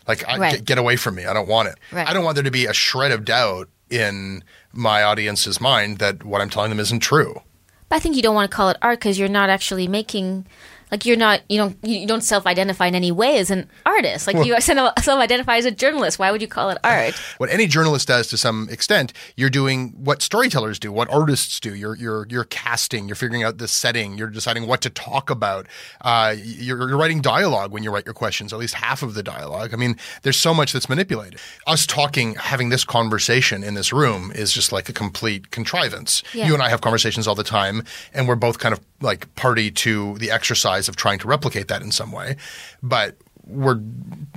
Like, 0.09 0.27
I, 0.29 0.37
Right. 0.37 0.53
get, 0.57 0.65
get 0.65 0.79
away 0.79 0.97
from 0.97 1.15
me. 1.15 1.25
I 1.27 1.33
don't 1.33 1.49
want 1.49 1.69
it. 1.69 1.77
Right. 1.93 2.09
I 2.09 2.13
don't 2.13 2.25
want 2.25 2.35
there 2.35 2.43
to 2.43 2.51
be 2.51 2.67
a 2.67 2.73
shred 2.73 3.13
of 3.13 3.25
doubt 3.25 3.69
in 3.89 4.43
my 4.73 5.05
audience's 5.05 5.61
mind 5.61 5.99
that 5.99 6.25
what 6.25 6.41
I'm 6.41 6.51
telling 6.51 6.71
them 6.71 6.81
isn't 6.81 7.01
true. 7.01 7.41
But 7.89 7.97
I 7.97 7.99
think 8.01 8.17
you 8.17 8.23
don't 8.23 8.35
want 8.35 8.51
to 8.51 8.55
call 8.55 8.69
it 8.71 8.77
art 8.83 8.99
because 8.99 9.17
you're 9.19 9.29
not 9.29 9.49
actually 9.49 9.87
making 9.87 10.45
like 10.93 11.07
you're 11.07 11.17
not 11.17 11.41
you 11.49 11.57
don't 11.57 11.77
you 11.83 12.07
don't 12.07 12.21
self-identify 12.21 12.87
in 12.87 12.95
any 12.95 13.11
way 13.11 13.39
as 13.39 13.51
an 13.51 13.69
artist. 13.87 14.27
Like 14.27 14.47
you 14.47 14.61
self-identify 14.61 15.57
as 15.57 15.65
a 15.65 15.71
journalist. 15.71 16.19
Why 16.19 16.31
would 16.31 16.43
you 16.43 16.49
call 16.49 16.71
it 16.71 16.79
art? 16.85 17.15
What 17.39 17.51
any 17.51 17.67
journalist 17.67 18.09
does 18.09 18.29
to 18.29 18.37
some 18.37 18.69
extent, 18.71 19.13
you're 19.37 19.51
doing 19.51 19.95
what 19.97 20.23
storytellers 20.23 20.79
do, 20.79 20.93
what 20.93 21.09
artists 21.09 21.59
do. 21.59 21.75
You're 21.75 21.97
you're 21.97 22.27
you're 22.29 22.45
casting. 22.45 23.09
You're 23.09 23.17
figuring 23.17 23.43
out 23.43 23.57
the 23.59 23.67
setting. 23.67 24.19
You're 24.19 24.29
deciding 24.29 24.67
what 24.67 24.83
to 24.83 24.91
talk 24.91 25.31
about. 25.31 25.67
Uh, 26.03 26.35
you're, 26.37 26.89
you're 26.89 26.99
writing 26.99 27.23
dialogue 27.23 27.73
when 27.73 27.83
you 27.83 27.91
write 27.91 28.05
your 28.05 28.15
questions. 28.15 28.53
At 28.53 28.59
least 28.59 28.75
half 28.75 29.03
of 29.03 29.15
the 29.15 29.23
dialogue. 29.23 29.73
I 29.73 29.77
mean, 29.77 29.97
there's 30.23 30.37
so 30.37 30.53
much 30.53 30.73
that's 30.73 30.89
manipulated. 30.89 31.41
Us 31.67 31.87
talking, 31.87 32.35
having 32.35 32.69
this 32.69 32.85
conversation 32.85 33.65
in 33.65 33.75
this 33.75 33.93
room 33.93 34.31
is 34.35 34.53
just 34.53 34.73
like 34.73 34.89
a 34.89 34.93
complete 34.93 35.51
contrivance. 35.51 36.23
Yeah. 36.35 36.47
You 36.49 36.55
and 36.55 36.63
I 36.63 36.69
have 36.69 36.83
conversations 36.83 37.27
all 37.27 37.35
the 37.35 37.45
time, 37.45 37.83
and 38.13 38.29
we're 38.29 38.37
both 38.37 38.59
kind 38.59 38.75
of 38.75 38.81
like 39.01 39.33
party 39.35 39.71
to 39.71 40.19
the 40.19 40.31
exercise 40.31 40.82
of 40.89 40.97
trying 40.97 41.19
to 41.21 41.29
replicate 41.29 41.69
that 41.69 41.83
in 41.83 41.93
some 41.93 42.13
way, 42.13 42.37
but. 42.83 43.17
We're, 43.45 43.81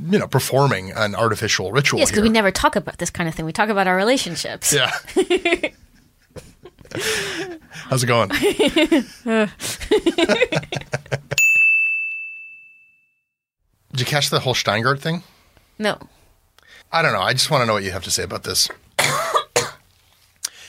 you 0.09 0.17
know, 0.17 0.27
performing 0.27 0.91
an 0.91 1.13
artificial 1.13 1.71
ritual. 1.71 1.99
Yes, 1.99 2.09
because 2.09 2.23
we 2.23 2.29
never 2.29 2.49
talk 2.49 2.75
about 2.75 2.97
this 2.97 3.11
kind 3.11 3.29
of 3.29 3.35
thing. 3.35 3.45
We 3.45 3.53
talk 3.53 3.69
about 3.69 3.85
our 3.85 3.95
relationships. 3.95 4.73
Yeah. 4.73 4.91
How's 7.69 8.03
it 8.03 8.07
going? 8.07 8.29
Did 13.91 13.99
you 13.99 14.05
catch 14.05 14.31
the 14.31 14.39
whole 14.39 14.55
Shteyngart 14.55 14.99
thing? 14.99 15.21
No. 15.77 15.99
I 16.91 17.01
don't 17.01 17.13
know. 17.13 17.21
I 17.21 17.33
just 17.33 17.51
want 17.51 17.61
to 17.61 17.65
know 17.65 17.73
what 17.73 17.83
you 17.83 17.91
have 17.91 18.03
to 18.05 18.11
say 18.11 18.23
about 18.23 18.43
this. 18.43 18.69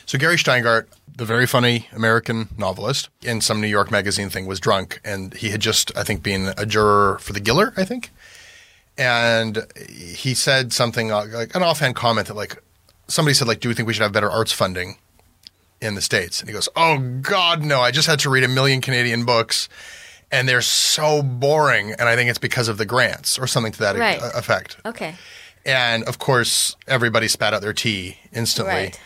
So 0.06 0.18
Gary 0.18 0.36
Shteyngart, 0.36 0.86
the 1.16 1.24
very 1.24 1.46
funny 1.46 1.88
American 1.92 2.48
novelist, 2.56 3.08
in 3.22 3.40
some 3.40 3.60
New 3.60 3.66
York 3.66 3.90
magazine 3.90 4.30
thing 4.30 4.46
was 4.46 4.60
drunk, 4.60 5.00
and 5.04 5.34
he 5.34 5.50
had 5.50 5.60
just, 5.60 5.96
I 5.96 6.04
think, 6.04 6.22
been 6.22 6.52
a 6.56 6.64
juror 6.64 7.18
for 7.20 7.32
the 7.32 7.40
Giller, 7.40 7.76
I 7.76 7.84
think, 7.84 8.10
and 8.96 9.66
he 9.88 10.34
said 10.34 10.72
something 10.72 11.10
uh, 11.12 11.26
like 11.32 11.54
an 11.54 11.62
offhand 11.62 11.96
comment 11.96 12.28
that 12.28 12.34
like 12.34 12.62
somebody 13.08 13.34
said 13.34 13.48
like, 13.48 13.60
"Do 13.60 13.68
you 13.68 13.74
think 13.74 13.86
we 13.88 13.92
should 13.94 14.02
have 14.02 14.12
better 14.12 14.30
arts 14.30 14.52
funding 14.52 14.96
in 15.80 15.94
the 15.96 16.00
states?" 16.02 16.40
And 16.40 16.48
he 16.48 16.54
goes, 16.54 16.68
"Oh 16.76 16.98
God, 17.20 17.62
no! 17.64 17.80
I 17.80 17.90
just 17.90 18.06
had 18.06 18.20
to 18.20 18.30
read 18.30 18.44
a 18.44 18.48
million 18.48 18.80
Canadian 18.80 19.24
books." 19.24 19.68
And 20.32 20.48
they're 20.48 20.60
so 20.62 21.22
boring, 21.22 21.92
and 21.92 22.08
I 22.08 22.16
think 22.16 22.28
it's 22.30 22.38
because 22.38 22.66
of 22.68 22.78
the 22.78 22.86
grants 22.86 23.38
or 23.38 23.46
something 23.46 23.70
to 23.72 23.78
that 23.80 23.94
e- 23.96 24.00
Right. 24.00 24.20
effect. 24.34 24.76
Okay. 24.84 25.14
And 25.64 26.02
of 26.04 26.18
course, 26.18 26.74
everybody 26.88 27.28
spat 27.28 27.54
out 27.54 27.60
their 27.62 27.72
tea 27.72 28.18
instantly. 28.32 28.72
Right. 28.74 29.00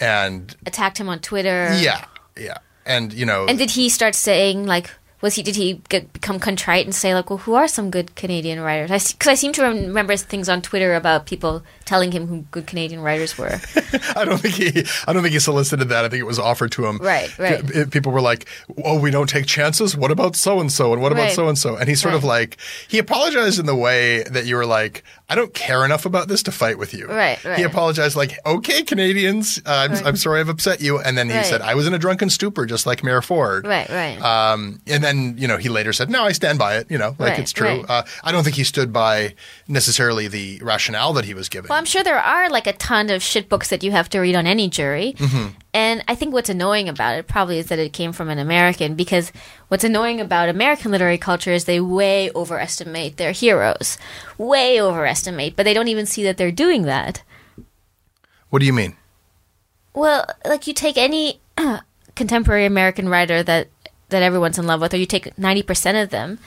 And 0.00 0.54
Attacked 0.66 0.98
him 0.98 1.08
on 1.08 1.20
Twitter. 1.20 1.76
yeah, 1.80 2.04
yeah. 2.36 2.58
And, 2.86 3.12
you 3.12 3.24
know, 3.24 3.46
And 3.46 3.56
did 3.58 3.70
he 3.70 3.88
start 3.88 4.14
saying 4.14 4.66
like? 4.66 4.90
Was 5.20 5.36
he? 5.36 5.42
Did 5.42 5.56
he 5.56 5.80
get, 5.88 6.12
become 6.12 6.38
contrite 6.38 6.84
and 6.84 6.94
say 6.94 7.14
like, 7.14 7.30
"Well, 7.30 7.38
who 7.38 7.54
are 7.54 7.66
some 7.66 7.90
good 7.90 8.14
Canadian 8.14 8.60
writers?" 8.60 9.12
Because 9.14 9.28
I, 9.30 9.34
seem 9.36 9.54
to 9.54 9.62
remember 9.62 10.14
things 10.18 10.50
on 10.50 10.60
Twitter 10.60 10.94
about 10.94 11.24
people 11.24 11.62
telling 11.86 12.12
him 12.12 12.26
who 12.26 12.42
good 12.50 12.66
Canadian 12.66 13.00
writers 13.00 13.38
were. 13.38 13.58
I 14.16 14.26
don't 14.26 14.36
think 14.36 14.54
he, 14.56 14.84
I 15.06 15.14
don't 15.14 15.22
think 15.22 15.32
he 15.32 15.38
solicited 15.38 15.88
that. 15.88 16.04
I 16.04 16.10
think 16.10 16.20
it 16.20 16.26
was 16.26 16.38
offered 16.38 16.72
to 16.72 16.84
him. 16.84 16.98
Right, 16.98 17.38
right. 17.38 17.90
People 17.90 18.12
were 18.12 18.20
like, 18.20 18.46
"Oh, 18.84 19.00
we 19.00 19.10
don't 19.10 19.28
take 19.28 19.46
chances. 19.46 19.96
What 19.96 20.10
about 20.10 20.36
so 20.36 20.60
and 20.60 20.70
so? 20.70 20.92
And 20.92 21.00
what 21.00 21.10
about 21.12 21.30
so 21.30 21.48
and 21.48 21.56
so?" 21.56 21.74
And 21.76 21.88
he 21.88 21.94
sort 21.94 22.12
of 22.12 22.22
like 22.22 22.58
he 22.88 22.98
apologized 22.98 23.58
in 23.58 23.64
the 23.64 23.76
way 23.76 24.24
that 24.24 24.44
you 24.44 24.56
were 24.56 24.66
like, 24.66 25.04
"I 25.28 25.34
don't 25.34 25.52
care 25.54 25.84
enough 25.84 26.04
about 26.06 26.28
this 26.28 26.42
to 26.44 26.52
fight 26.52 26.78
with 26.78 26.92
you." 26.94 27.06
Right, 27.06 27.42
right. 27.44 27.58
He 27.58 27.62
apologized 27.64 28.16
like, 28.16 28.38
"Okay, 28.44 28.82
Canadians, 28.82 29.60
uh, 29.66 29.70
I'm, 29.70 29.92
Right. 29.92 30.06
I'm 30.06 30.16
sorry 30.16 30.40
I've 30.40 30.48
upset 30.48 30.80
you." 30.80 30.98
And 31.00 31.16
then 31.16 31.28
he 31.30 31.36
Right. 31.36 31.46
said, 31.46 31.60
"I 31.62 31.74
was 31.74 31.86
in 31.86 31.94
a 31.94 31.98
drunken 31.98 32.30
stupor, 32.30 32.66
just 32.66 32.86
like 32.86 33.02
Mayor 33.04 33.22
Ford." 33.22 33.66
right. 33.66 33.88
Right. 33.88 34.20
Um, 34.20 34.80
and 34.86 35.02
then, 35.02 35.34
you 35.38 35.46
know, 35.48 35.56
he 35.56 35.68
later 35.68 35.92
said, 35.92 36.10
no, 36.10 36.24
I 36.24 36.32
stand 36.32 36.58
by 36.58 36.76
it, 36.76 36.86
you 36.90 36.98
know, 36.98 37.14
like 37.18 37.30
Right, 37.30 37.38
it's 37.38 37.52
true. 37.52 37.84
Uh, 37.88 38.02
I 38.22 38.32
don't 38.32 38.44
think 38.44 38.56
he 38.56 38.64
stood 38.64 38.92
by 38.92 39.34
necessarily 39.68 40.28
the 40.28 40.60
rationale 40.62 41.12
that 41.14 41.24
he 41.24 41.34
was 41.34 41.48
giving. 41.48 41.68
Well, 41.68 41.78
I'm 41.78 41.84
sure 41.84 42.02
there 42.02 42.18
are 42.18 42.48
like 42.50 42.66
a 42.66 42.72
ton 42.74 43.10
of 43.10 43.22
shit 43.22 43.48
books 43.48 43.68
that 43.68 43.82
you 43.82 43.90
have 43.92 44.08
to 44.10 44.20
read 44.20 44.34
on 44.36 44.46
any 44.46 44.68
jury. 44.68 45.14
Mm-hmm. 45.18 45.46
And 45.74 46.04
I 46.06 46.14
think 46.14 46.32
what's 46.32 46.48
annoying 46.48 46.88
about 46.88 47.18
it 47.18 47.26
probably 47.26 47.58
is 47.58 47.66
that 47.66 47.80
it 47.80 47.92
came 47.92 48.12
from 48.12 48.30
an 48.30 48.38
American 48.38 48.94
because 48.94 49.32
what's 49.66 49.82
annoying 49.82 50.20
about 50.20 50.48
American 50.48 50.92
literary 50.92 51.18
culture 51.18 51.50
is 51.50 51.64
they 51.64 51.80
way 51.80 52.30
overestimate 52.32 53.16
their 53.16 53.32
heroes. 53.32 53.98
Way 54.38 54.80
overestimate, 54.80 55.56
but 55.56 55.64
they 55.64 55.74
don't 55.74 55.88
even 55.88 56.06
see 56.06 56.22
that 56.22 56.36
they're 56.36 56.52
doing 56.52 56.82
that. 56.84 57.22
what 58.50 58.60
do 58.60 58.66
you 58.66 58.72
mean? 58.72 58.96
Well, 59.94 60.24
like 60.46 60.68
you 60.68 60.74
take 60.74 60.96
any 60.96 61.40
contemporary 62.14 62.66
American 62.66 63.08
writer 63.08 63.42
that 63.42 63.68
that 64.10 64.22
everyone's 64.22 64.58
in 64.58 64.66
love 64.66 64.80
with, 64.80 64.94
or 64.94 64.96
you 64.96 65.06
take 65.06 65.36
ninety 65.36 65.62
percent 65.62 65.98
of 65.98 66.10
them, 66.10 66.38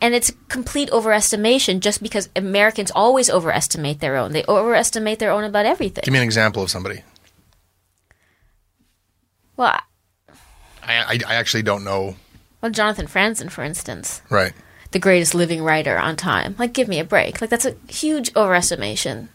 and 0.00 0.14
it's 0.14 0.32
complete 0.48 0.90
overestimation 0.90 1.80
just 1.80 2.02
because 2.02 2.30
Americans 2.34 2.90
always 2.94 3.28
overestimate 3.28 4.00
their 4.00 4.16
own. 4.16 4.32
They 4.32 4.44
overestimate 4.48 5.18
their 5.18 5.30
own 5.30 5.44
about 5.44 5.66
everything. 5.66 6.02
Give 6.04 6.12
me 6.12 6.18
an 6.18 6.24
example 6.24 6.62
of 6.62 6.70
somebody. 6.70 7.02
Well, 9.60 9.78
I, 10.82 10.94
I, 11.04 11.18
I 11.28 11.34
actually 11.34 11.62
don't 11.62 11.84
know. 11.84 12.16
well, 12.62 12.72
Jonathan 12.72 13.06
Franzen, 13.06 13.50
for 13.50 13.62
instance, 13.62 14.22
Right. 14.30 14.52
the 14.92 14.98
greatest 14.98 15.34
living 15.34 15.62
writer 15.62 15.98
on 15.98 16.16
time. 16.16 16.56
Like, 16.58 16.72
give 16.72 16.88
me 16.88 16.98
a 16.98 17.04
break. 17.04 17.40
Like, 17.40 17.50
that's 17.50 17.66
a 17.66 17.76
huge 17.88 18.32
overestimation. 18.32 19.28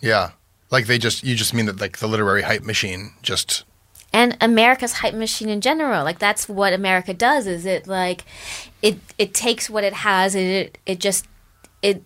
Yeah. 0.00 0.30
Like 0.70 0.86
they 0.86 0.98
just, 0.98 1.22
you 1.24 1.34
just 1.34 1.52
mean 1.54 1.66
that 1.66 1.80
like 1.80 1.98
the 1.98 2.06
literary 2.08 2.42
hype 2.42 2.62
machine 2.62 3.12
just, 3.22 3.64
and 4.12 4.36
America's 4.40 4.94
hype 4.94 5.14
machine 5.14 5.48
in 5.48 5.60
general. 5.60 6.02
Like 6.04 6.18
that's 6.18 6.48
what 6.48 6.72
America 6.72 7.12
does. 7.14 7.46
Is 7.46 7.64
it 7.66 7.86
like 7.86 8.24
it 8.80 8.98
it 9.18 9.32
takes 9.34 9.68
what 9.70 9.84
it 9.84 9.92
has 9.92 10.34
and 10.34 10.44
it 10.44 10.78
it 10.86 10.98
just 10.98 11.26
it 11.82 12.04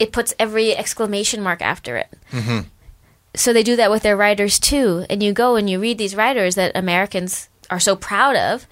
it 0.00 0.10
puts 0.12 0.34
every 0.38 0.76
exclamation 0.76 1.40
mark 1.42 1.62
after 1.62 1.96
it. 1.96 2.08
Mm-hmm. 2.32 2.66
So 3.38 3.52
they 3.52 3.62
do 3.62 3.76
that 3.76 3.90
with 3.90 4.02
their 4.02 4.16
writers 4.16 4.58
too. 4.58 5.06
And 5.08 5.22
you 5.22 5.32
go 5.32 5.54
and 5.54 5.70
you 5.70 5.78
read 5.78 5.96
these 5.96 6.16
writers 6.16 6.56
that 6.56 6.72
Americans 6.74 7.48
are 7.70 7.78
so 7.78 7.94
proud 7.94 8.34
of, 8.34 8.66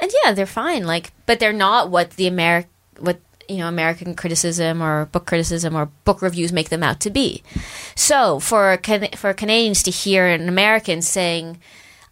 and 0.00 0.12
yeah, 0.22 0.32
they're 0.32 0.46
fine. 0.46 0.86
Like, 0.86 1.12
but 1.26 1.40
they're 1.40 1.52
not 1.52 1.90
what 1.90 2.12
the 2.12 2.30
Ameri- 2.30 2.66
what 3.00 3.18
you 3.48 3.58
know 3.58 3.68
American 3.68 4.14
criticism 4.14 4.80
or 4.80 5.06
book 5.06 5.26
criticism 5.26 5.74
or 5.74 5.86
book 6.04 6.22
reviews 6.22 6.52
make 6.52 6.68
them 6.68 6.84
out 6.84 7.00
to 7.00 7.10
be. 7.10 7.42
So 7.96 8.38
for 8.38 8.78
for 9.16 9.34
Canadians 9.34 9.82
to 9.82 9.90
hear 9.90 10.28
an 10.28 10.48
American 10.48 11.02
saying, 11.02 11.58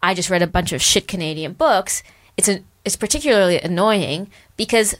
"I 0.02 0.12
just 0.12 0.30
read 0.30 0.42
a 0.42 0.48
bunch 0.48 0.72
of 0.72 0.82
shit 0.82 1.06
Canadian 1.06 1.52
books," 1.52 2.02
it's 2.36 2.48
a, 2.48 2.64
it's 2.84 2.96
particularly 2.96 3.60
annoying 3.60 4.30
because 4.56 4.96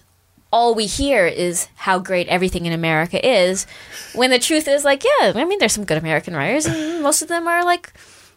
all 0.52 0.74
we 0.74 0.86
hear 0.86 1.26
is 1.26 1.68
how 1.76 1.98
great 1.98 2.28
everything 2.28 2.66
in 2.66 2.72
America 2.72 3.24
is, 3.24 3.66
when 4.14 4.30
the 4.30 4.38
truth 4.38 4.66
is 4.68 4.84
like, 4.84 5.04
yeah, 5.04 5.32
I 5.34 5.44
mean, 5.44 5.58
there's 5.58 5.72
some 5.72 5.84
good 5.84 5.98
American 5.98 6.34
writers, 6.34 6.66
and 6.66 7.02
most 7.02 7.22
of 7.22 7.28
them 7.28 7.46
are 7.46 7.64
like 7.64 7.92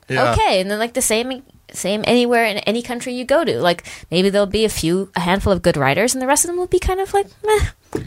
Yeah. 0.10 0.34
okay, 0.34 0.62
and 0.62 0.70
then 0.70 0.79
like 0.79 0.93
the 0.93 1.01
same 1.01 1.43
same 1.72 2.03
anywhere 2.05 2.46
in 2.46 2.58
any 2.60 2.84
country 2.84 3.13
you 3.13 3.25
go 3.25 3.43
to. 3.43 3.60
Like 3.60 3.84
maybe 4.12 4.29
there'll 4.29 4.46
be 4.46 4.63
a 4.65 4.70
few, 4.70 5.10
a 5.15 5.22
handful 5.22 5.51
of 5.51 5.62
good 5.63 5.75
writers, 5.77 6.13
and 6.13 6.22
the 6.22 6.27
rest 6.27 6.46
of 6.46 6.50
them 6.50 6.58
will 6.58 6.67
be 6.67 6.79
kind 6.79 7.00
of 7.00 7.13
like, 7.13 7.27
meh. 7.46 8.03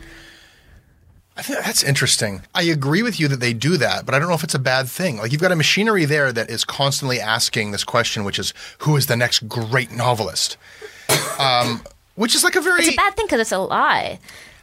I 1.38 1.42
think 1.42 1.58
that's 1.64 1.82
interesting. 1.82 2.42
I 2.54 2.62
agree 2.62 3.02
with 3.02 3.20
you 3.20 3.28
that 3.28 3.40
they 3.40 3.52
do 3.52 3.76
that, 3.76 4.06
but 4.06 4.14
I 4.14 4.18
don't 4.18 4.28
know 4.28 4.34
if 4.34 4.42
it's 4.44 4.54
a 4.54 4.58
bad 4.58 4.88
thing. 4.88 5.18
Like 5.18 5.32
you've 5.32 5.40
got 5.40 5.52
a 5.52 5.56
machinery 5.56 6.06
there 6.06 6.32
that 6.32 6.48
is 6.48 6.64
constantly 6.64 7.20
asking 7.20 7.72
this 7.72 7.84
question, 7.84 8.24
which 8.24 8.38
is 8.38 8.54
who 8.78 8.96
is 8.96 9.04
the 9.06 9.16
next 9.16 9.46
great 9.46 9.90
novelist? 9.92 10.56
Um, 11.38 11.82
which 12.16 12.34
is 12.34 12.42
like 12.42 12.56
a 12.56 12.60
very 12.60 12.80
It's 12.80 12.92
a 12.92 12.96
bad 12.96 13.14
thing 13.14 13.26
because 13.26 13.40
it's 13.40 13.52
a 13.52 13.58
lie. 13.58 14.18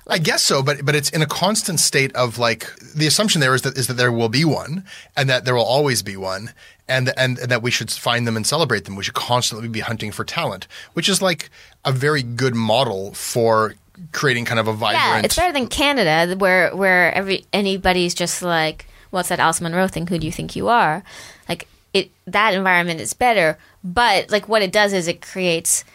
I 0.06 0.18
guess 0.18 0.44
so, 0.44 0.62
but 0.62 0.84
but 0.84 0.96
it's 0.96 1.10
in 1.12 1.22
a 1.22 1.26
constant 1.26 1.80
state 1.80 2.14
of 2.14 2.38
like 2.38 2.68
the 2.94 3.08
assumption 3.08 3.40
there 3.40 3.56
is 3.56 3.62
that 3.62 3.78
is 3.78 3.88
that 3.88 3.94
there 3.94 4.12
will 4.12 4.28
be 4.28 4.44
one, 4.44 4.84
and 5.16 5.30
that 5.30 5.46
there 5.46 5.56
will 5.56 5.64
always 5.64 6.04
be 6.04 6.18
one, 6.18 6.52
and 6.90 7.14
and, 7.16 7.40
and 7.40 7.50
that 7.50 7.62
we 7.62 7.72
should 7.72 7.90
find 7.90 8.28
them 8.28 8.36
and 8.36 8.46
celebrate 8.46 8.84
them. 8.84 8.98
We 8.98 9.04
should 9.04 9.14
constantly 9.14 9.70
be 9.70 9.80
hunting 9.80 10.12
for 10.12 10.26
talent, 10.26 10.68
which 10.92 11.08
is 11.08 11.22
like 11.22 11.50
a 11.86 11.94
very 11.94 12.22
good 12.22 12.54
model 12.54 13.14
for 13.14 13.76
creating 14.12 14.44
kind 14.44 14.60
of 14.60 14.68
a 14.68 14.74
vibrant. 14.74 15.04
Yeah, 15.04 15.22
it's 15.24 15.36
better 15.38 15.54
than 15.54 15.68
Canada, 15.68 16.36
where 16.36 16.76
where 16.76 17.16
every 17.16 17.46
anybody's 17.54 18.14
just 18.14 18.42
like, 18.42 18.86
what's 19.12 19.30
that 19.30 19.40
Alice 19.40 19.62
Munro 19.62 19.88
thing? 19.88 20.08
Who 20.08 20.20
do 20.20 20.26
you 20.26 20.34
think 20.34 20.54
you 20.56 20.68
are? 20.68 21.02
Like 21.48 21.68
it, 21.94 22.12
that 22.26 22.54
environment 22.54 23.00
is 23.00 23.14
better, 23.14 23.58
but 23.84 24.30
like 24.30 24.50
what 24.50 24.62
it 24.62 24.74
does 24.74 24.92
is 24.92 25.08
it 25.08 25.22
creates, 25.22 25.86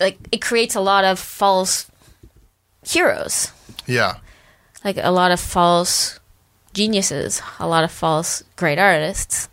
like 0.00 0.18
it 0.30 0.40
creates 0.40 0.74
a 0.74 0.80
lot 0.80 1.04
of 1.04 1.18
false 1.18 1.90
heroes. 2.84 3.52
yeah, 3.86 4.16
like 4.84 4.96
a 4.98 5.10
lot 5.10 5.30
of 5.30 5.40
false 5.40 6.18
geniuses, 6.74 7.42
a 7.58 7.66
lot 7.68 7.84
of 7.84 7.90
false 7.92 8.42
great 8.56 8.78
artists. 8.78 9.48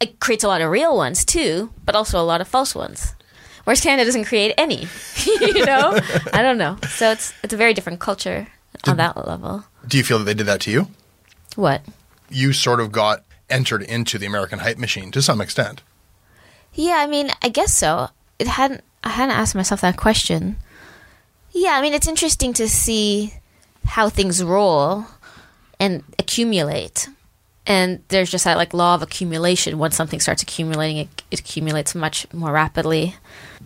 It 0.00 0.20
creates 0.20 0.44
a 0.44 0.48
lot 0.48 0.60
of 0.60 0.70
real 0.70 0.96
ones 0.96 1.24
too, 1.24 1.70
but 1.84 1.94
also 1.94 2.20
a 2.20 2.24
lot 2.24 2.40
of 2.40 2.48
false 2.48 2.74
ones. 2.74 3.14
Whereas 3.64 3.80
Canada 3.80 4.04
doesn't 4.04 4.26
create 4.26 4.54
any, 4.58 4.86
you 5.40 5.64
know. 5.64 5.98
I 6.32 6.42
don't 6.42 6.58
know. 6.58 6.76
So 6.88 7.10
it's 7.12 7.32
it's 7.42 7.54
a 7.54 7.56
very 7.56 7.74
different 7.74 7.98
culture 8.00 8.46
on 8.86 8.96
that 8.98 9.16
level. 9.26 9.64
Do 9.86 9.96
you 9.96 10.04
feel 10.04 10.18
that 10.18 10.24
they 10.24 10.34
did 10.34 10.46
that 10.46 10.60
to 10.62 10.70
you? 10.70 10.88
What? 11.56 11.82
You 12.30 12.52
sort 12.52 12.80
of 12.80 12.92
got 12.92 13.24
entered 13.48 13.82
into 13.82 14.18
the 14.18 14.26
American 14.26 14.58
hype 14.60 14.78
machine 14.78 15.10
to 15.12 15.22
some 15.22 15.40
extent. 15.40 15.82
Yeah, 16.74 16.96
I 16.98 17.06
mean, 17.06 17.30
I 17.42 17.48
guess 17.48 17.74
so. 17.74 18.10
It 18.38 18.46
hadn't. 18.48 18.82
I 19.06 19.10
hadn't 19.10 19.36
asked 19.36 19.54
myself 19.54 19.80
that 19.82 19.96
question. 19.96 20.56
Yeah, 21.52 21.70
I 21.78 21.80
mean, 21.82 21.94
it's 21.94 22.08
interesting 22.08 22.52
to 22.54 22.68
see 22.68 23.32
how 23.86 24.08
things 24.08 24.42
roll 24.42 25.06
and 25.78 26.02
accumulate. 26.18 27.08
And 27.68 28.02
there's 28.08 28.30
just 28.30 28.44
that 28.44 28.56
like 28.56 28.74
law 28.74 28.94
of 28.96 29.02
accumulation. 29.02 29.78
Once 29.78 29.96
something 29.96 30.18
starts 30.20 30.42
accumulating, 30.42 30.96
it, 30.98 31.22
it 31.30 31.40
accumulates 31.40 31.94
much 31.94 32.26
more 32.32 32.50
rapidly. 32.52 33.14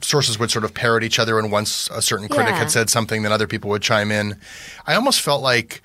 sources 0.02 0.38
would 0.38 0.50
sort 0.50 0.64
of 0.64 0.75
parrot 0.75 1.02
each 1.04 1.18
other, 1.18 1.38
and 1.38 1.50
once 1.50 1.88
a 1.90 2.00
certain 2.02 2.28
critic 2.28 2.50
Yeah. 2.52 2.59
had 2.59 2.70
said 2.70 2.90
something, 2.90 3.23
then 3.23 3.32
other 3.32 3.47
people 3.47 3.70
would 3.70 3.82
chime 3.82 4.11
in. 4.12 4.37
I 4.87 4.94
almost 4.94 5.20
felt 5.20 5.42
like 5.42 5.82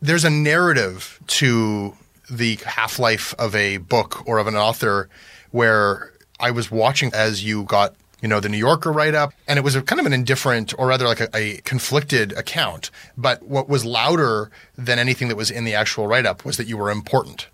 there's 0.00 0.24
a 0.24 0.30
narrative 0.30 1.18
to 1.28 1.94
the 2.30 2.56
half 2.66 2.98
life 2.98 3.34
of 3.38 3.54
a 3.54 3.78
book 3.78 4.26
or 4.26 4.38
of 4.38 4.46
an 4.46 4.56
author 4.56 5.08
where 5.52 6.12
I 6.38 6.50
was 6.50 6.70
watching 6.70 7.12
as 7.14 7.42
you 7.42 7.64
got. 7.64 7.94
You 8.22 8.28
know, 8.28 8.40
the 8.40 8.48
New 8.48 8.56
Yorker 8.56 8.90
write 8.92 9.14
up, 9.14 9.32
and 9.46 9.58
it 9.58 9.62
was 9.62 9.74
a 9.76 9.82
kind 9.82 10.00
of 10.00 10.06
an 10.06 10.12
indifferent 10.14 10.72
or 10.78 10.86
rather 10.86 11.06
like 11.06 11.20
a, 11.20 11.28
a 11.34 11.58
conflicted 11.64 12.32
account. 12.32 12.90
But 13.16 13.42
what 13.42 13.68
was 13.68 13.84
louder 13.84 14.50
than 14.76 14.98
anything 14.98 15.28
that 15.28 15.36
was 15.36 15.50
in 15.50 15.64
the 15.64 15.74
actual 15.74 16.06
write 16.06 16.24
up 16.24 16.44
was 16.44 16.56
that 16.56 16.66
you 16.66 16.76
were 16.78 16.90
important. 16.90 17.48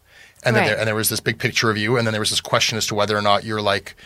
And, 0.45 0.55
Right. 0.57 0.67
there, 0.69 0.79
and 0.79 0.87
there 0.87 0.95
was 0.95 1.09
this 1.09 1.21
big 1.21 1.39
picture 1.39 1.69
of 1.71 1.77
you, 1.77 1.97
and 1.97 2.07
then 2.07 2.13
there 2.13 2.21
was 2.21 2.31
this 2.31 2.41
question 2.41 2.79
as 2.79 2.87
to 2.89 2.95
whether 2.95 3.17
or 3.17 3.23
not 3.23 3.43
you're 3.45 3.61
like 3.63 3.97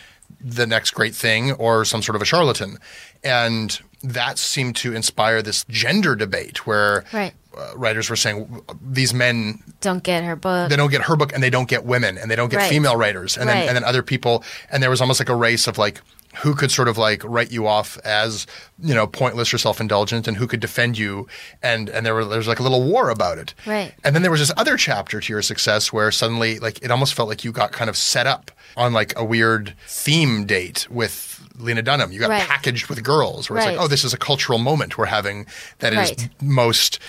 the 0.41 0.67
next 0.67 0.91
great 0.91 1.15
thing 1.15 1.51
or 1.53 1.85
some 1.85 2.01
sort 2.01 2.15
of 2.15 2.21
a 2.21 2.25
charlatan. 2.25 2.77
And 3.23 3.79
that 4.03 4.37
seemed 4.37 4.75
to 4.77 4.93
inspire 4.95 5.41
this 5.41 5.63
gender 5.69 6.15
debate 6.15 6.65
where 6.67 7.05
Right. 7.13 7.33
uh, 7.57 7.71
writers 7.75 8.09
were 8.09 8.15
saying 8.15 8.61
these 8.81 9.13
men 9.13 9.63
Don't 9.81 10.03
get 10.03 10.23
her 10.23 10.35
book. 10.35 10.69
they 10.69 10.75
don't 10.75 10.91
get 10.91 11.03
her 11.03 11.15
book 11.15 11.33
and 11.33 11.41
they 11.41 11.49
don't 11.49 11.67
get 11.69 11.85
women 11.85 12.17
and 12.17 12.29
they 12.29 12.35
don't 12.35 12.49
get 12.49 12.57
Right. 12.57 12.69
female 12.69 12.95
writers 12.95 13.37
and 13.37 13.49
then 13.49 13.67
and 13.67 13.75
then 13.75 13.83
other 13.83 14.03
people 14.03 14.43
and 14.69 14.83
there 14.83 14.89
was 14.91 15.01
almost 15.01 15.19
like 15.19 15.29
a 15.29 15.35
race 15.35 15.65
of 15.65 15.77
like 15.79 16.01
who 16.41 16.53
could 16.55 16.71
sort 16.71 16.87
of 16.87 16.97
like 16.97 17.23
write 17.23 17.51
you 17.51 17.67
off 17.67 17.97
as 18.03 18.45
you 18.79 18.93
know 18.93 19.07
pointless 19.07 19.53
or 19.53 19.57
self-indulgent 19.57 20.27
and 20.27 20.37
who 20.37 20.47
could 20.47 20.59
defend 20.59 20.97
you 20.97 21.27
and 21.63 21.89
and 21.89 22.05
there 22.05 22.15
was 22.15 22.27
there 22.29 22.37
was 22.37 22.47
like 22.47 22.59
a 22.59 22.63
little 22.63 22.83
war 22.83 23.09
about 23.09 23.37
it 23.37 23.53
Right. 23.65 23.93
and 24.03 24.13
then 24.15 24.21
there 24.21 24.31
was 24.31 24.39
this 24.41 24.51
other 24.57 24.77
chapter 24.77 25.19
to 25.19 25.33
your 25.33 25.41
success 25.41 25.91
where 25.91 26.11
suddenly 26.11 26.59
like 26.59 26.81
it 26.83 26.91
almost 26.91 27.13
felt 27.13 27.27
like 27.29 27.43
you 27.43 27.51
got 27.51 27.71
kind 27.71 27.89
of 27.89 27.97
set 27.97 28.27
up 28.27 28.51
on 28.75 28.93
like 28.93 29.17
a 29.17 29.23
weird 29.25 29.73
theme 29.87 30.45
date 30.45 30.87
with 30.91 31.33
Lena 31.59 31.81
Dunham. 31.81 32.11
You 32.11 32.19
got 32.19 32.29
Right. 32.29 32.47
packaged 32.47 32.87
with 32.87 33.03
girls 33.03 33.49
where 33.49 33.57
it's 33.57 33.65
like, 33.65 33.77
oh, 33.79 33.87
this 33.87 34.03
is 34.03 34.13
a 34.13 34.17
cultural 34.17 34.59
moment 34.59 34.95
we're 34.95 35.07
having 35.07 35.47
that 35.79 35.91
is 35.91 35.97
Right. 36.11 36.29
most 36.39 36.99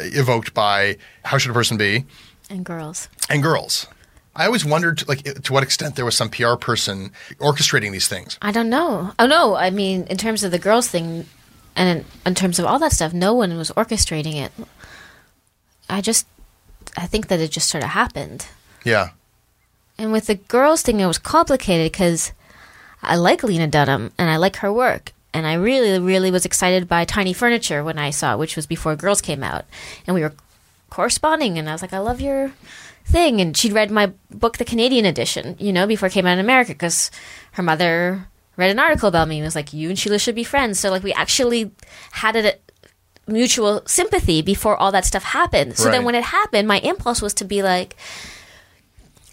uh, 0.00 0.04
evoked 0.04 0.54
by 0.54 0.96
how 1.24 1.36
should 1.36 1.50
a 1.50 1.54
person 1.54 1.76
be? 1.76 2.06
and 2.48 2.64
girls. 2.64 3.08
and 3.28 3.42
girls. 3.42 3.86
I 4.38 4.46
always 4.46 4.64
wondered, 4.64 5.06
like, 5.08 5.24
to 5.42 5.52
what 5.52 5.62
extent 5.62 5.96
there 5.96 6.04
was 6.04 6.16
some 6.16 6.30
PR 6.30 6.54
person 6.54 7.10
orchestrating 7.38 7.90
these 7.92 8.08
things. 8.08 8.38
I 8.40 8.52
don't 8.52 8.70
know. 8.70 9.12
Oh 9.18 9.26
no, 9.26 9.56
I 9.56 9.70
mean, 9.70 10.04
in 10.04 10.16
terms 10.16 10.44
of 10.44 10.50
the 10.52 10.58
girls 10.58 10.88
thing, 10.88 11.26
and 11.76 11.98
in, 11.98 12.04
in 12.24 12.34
terms 12.34 12.58
of 12.58 12.64
all 12.64 12.78
that 12.78 12.92
stuff, 12.92 13.12
no 13.12 13.34
one 13.34 13.56
was 13.58 13.70
orchestrating 13.72 14.36
it. 14.36 14.52
I 15.90 16.00
just, 16.00 16.26
I 16.96 17.06
think 17.06 17.28
that 17.28 17.40
it 17.40 17.50
just 17.50 17.68
sort 17.68 17.82
of 17.84 17.90
happened. 17.90 18.46
Yeah, 18.84 19.10
And 19.98 20.12
with 20.12 20.26
the 20.26 20.36
girls 20.36 20.82
thing, 20.82 21.00
it 21.00 21.06
was 21.06 21.18
complicated 21.18 21.90
because 21.90 22.32
I 23.02 23.16
like 23.16 23.42
Lena 23.42 23.66
Dunham 23.66 24.12
and 24.16 24.30
I 24.30 24.36
like 24.36 24.56
her 24.56 24.72
work. 24.72 25.12
And 25.34 25.46
I 25.46 25.54
really, 25.54 25.98
really 25.98 26.30
was 26.30 26.44
excited 26.46 26.88
by 26.88 27.04
Tiny 27.04 27.32
Furniture 27.32 27.84
when 27.84 27.98
I 27.98 28.10
saw 28.10 28.34
it, 28.34 28.38
which 28.38 28.56
was 28.56 28.66
before 28.66 28.96
Girls 28.96 29.20
came 29.20 29.42
out. 29.42 29.64
And 30.06 30.14
we 30.14 30.22
were 30.22 30.32
corresponding, 30.90 31.58
and 31.58 31.68
I 31.68 31.72
was 31.72 31.82
like, 31.82 31.92
I 31.92 31.98
love 31.98 32.20
your 32.20 32.52
thing. 33.08 33.40
And 33.40 33.56
she'd 33.56 33.72
read 33.72 33.90
my 33.90 34.12
book, 34.30 34.58
the 34.58 34.64
Canadian 34.64 35.04
edition, 35.04 35.56
you 35.58 35.72
know, 35.72 35.86
before 35.86 36.06
it 36.08 36.12
came 36.12 36.26
out 36.26 36.34
in 36.34 36.38
America, 36.38 36.72
because 36.72 37.10
her 37.52 37.62
mother 37.62 38.26
read 38.56 38.70
an 38.70 38.78
article 38.78 39.08
about 39.08 39.28
me 39.28 39.38
and 39.38 39.44
was 39.44 39.54
like, 39.54 39.72
You 39.72 39.88
and 39.88 39.98
Sheila 39.98 40.18
should 40.18 40.34
be 40.34 40.44
friends. 40.44 40.78
So, 40.78 40.90
like, 40.90 41.02
we 41.02 41.12
actually 41.12 41.70
had 42.12 42.36
a 42.36 42.54
mutual 43.26 43.82
sympathy 43.86 44.40
before 44.42 44.76
all 44.76 44.90
that 44.92 45.04
stuff 45.04 45.22
happened. 45.22 45.76
So 45.76 45.84
Right. 45.84 45.92
then 45.92 46.04
when 46.04 46.14
it 46.14 46.24
happened, 46.24 46.66
my 46.66 46.78
impulse 46.78 47.20
was 47.20 47.34
to 47.34 47.44
be 47.44 47.62
like, 47.62 47.94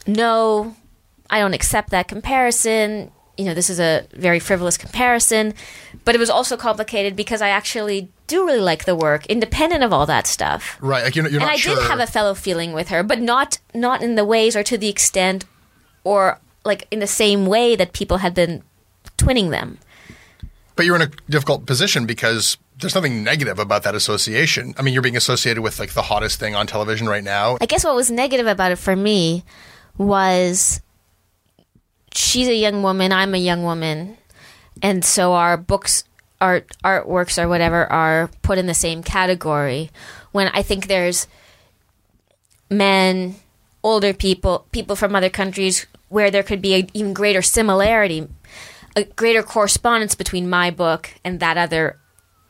no, 0.07 0.75
I 1.29 1.39
don't 1.39 1.53
accept 1.53 1.89
that 1.91 2.07
comparison. 2.07 3.11
You 3.37 3.45
know, 3.45 3.53
this 3.53 3.69
is 3.69 3.79
a 3.79 4.05
very 4.13 4.39
frivolous 4.39 4.77
comparison. 4.77 5.53
But 6.03 6.15
it 6.15 6.19
was 6.19 6.29
also 6.29 6.57
complicated 6.57 7.15
because 7.15 7.41
I 7.41 7.49
actually 7.49 8.11
do 8.27 8.45
really 8.45 8.59
like 8.59 8.85
the 8.85 8.95
work, 8.95 9.25
independent 9.27 9.83
of 9.83 9.93
all 9.93 10.05
that 10.05 10.27
stuff. 10.27 10.77
right. 10.81 11.03
Like 11.03 11.15
you're, 11.15 11.27
you're 11.27 11.41
and 11.41 11.49
I 11.49 11.55
sure. 11.55 11.75
did 11.75 11.87
have 11.87 11.99
a 11.99 12.07
fellow 12.07 12.33
feeling 12.33 12.73
with 12.73 12.89
her, 12.89 13.03
but 13.03 13.19
not 13.21 13.59
not 13.73 14.01
in 14.01 14.15
the 14.15 14.25
ways 14.25 14.55
or 14.55 14.63
to 14.63 14.77
the 14.77 14.89
extent 14.89 15.45
or 16.03 16.39
like 16.63 16.87
in 16.91 16.99
the 16.99 17.07
same 17.07 17.45
way 17.45 17.75
that 17.75 17.93
people 17.93 18.17
had 18.17 18.33
been 18.33 18.63
twinning 19.17 19.49
them. 19.51 19.77
but 20.75 20.85
you're 20.85 20.95
in 20.95 21.01
a 21.01 21.11
difficult 21.29 21.65
position 21.65 22.05
because 22.05 22.57
there's 22.79 22.95
nothing 22.95 23.23
negative 23.23 23.59
about 23.59 23.83
that 23.83 23.95
association. 23.95 24.73
I 24.77 24.81
mean, 24.81 24.93
you're 24.93 25.03
being 25.03 25.15
associated 25.15 25.61
with 25.61 25.79
like 25.79 25.93
the 25.93 26.01
hottest 26.01 26.39
thing 26.39 26.55
on 26.55 26.67
television 26.67 27.07
right 27.07 27.23
now. 27.23 27.57
I 27.61 27.65
guess 27.65 27.85
what 27.85 27.95
was 27.95 28.11
negative 28.11 28.47
about 28.47 28.71
it 28.73 28.77
for 28.77 28.95
me 28.95 29.43
was 29.97 30.81
she's 32.13 32.47
a 32.49 32.55
young 32.55 32.83
woman, 32.83 33.13
I'm 33.13 33.33
a 33.33 33.37
young 33.37 33.63
woman, 33.63 34.17
and 34.81 35.05
so 35.05 35.33
our 35.33 35.55
books, 35.55 36.03
art, 36.45 36.77
artworks, 36.83 37.41
or 37.41 37.49
whatever 37.49 37.91
are 37.91 38.29
put 38.43 38.59
in 38.59 38.67
the 38.67 38.73
same 38.75 39.01
category. 39.01 39.89
When 40.31 40.47
I 40.49 40.61
think 40.61 40.85
there's 40.85 41.25
men, 42.69 43.35
older 43.83 44.13
people, 44.13 44.67
people 44.71 44.95
from 44.95 45.15
other 45.15 45.29
countries 45.29 45.87
where 46.09 46.29
there 46.29 46.43
could 46.43 46.61
be 46.61 46.75
an 46.75 46.89
even 46.93 47.13
greater 47.13 47.41
similarity, 47.41 48.27
a 48.95 49.05
greater 49.05 49.41
correspondence 49.41 50.13
between 50.13 50.47
my 50.47 50.69
book 50.69 51.09
and 51.23 51.39
that 51.39 51.57
other 51.57 51.97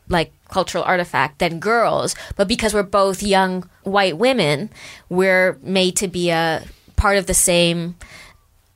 like 0.08 0.30
cultural 0.48 0.84
artifact 0.84 1.38
than 1.38 1.58
girls, 1.58 2.14
but 2.36 2.46
because 2.46 2.74
we're 2.74 2.82
both 2.82 3.22
young 3.22 3.68
white 3.82 4.18
women, 4.18 4.70
we're 5.08 5.58
made 5.62 5.96
to 5.96 6.06
be 6.06 6.30
a 6.30 6.62
part 6.96 7.16
of 7.16 7.26
the 7.26 7.34
same 7.34 7.96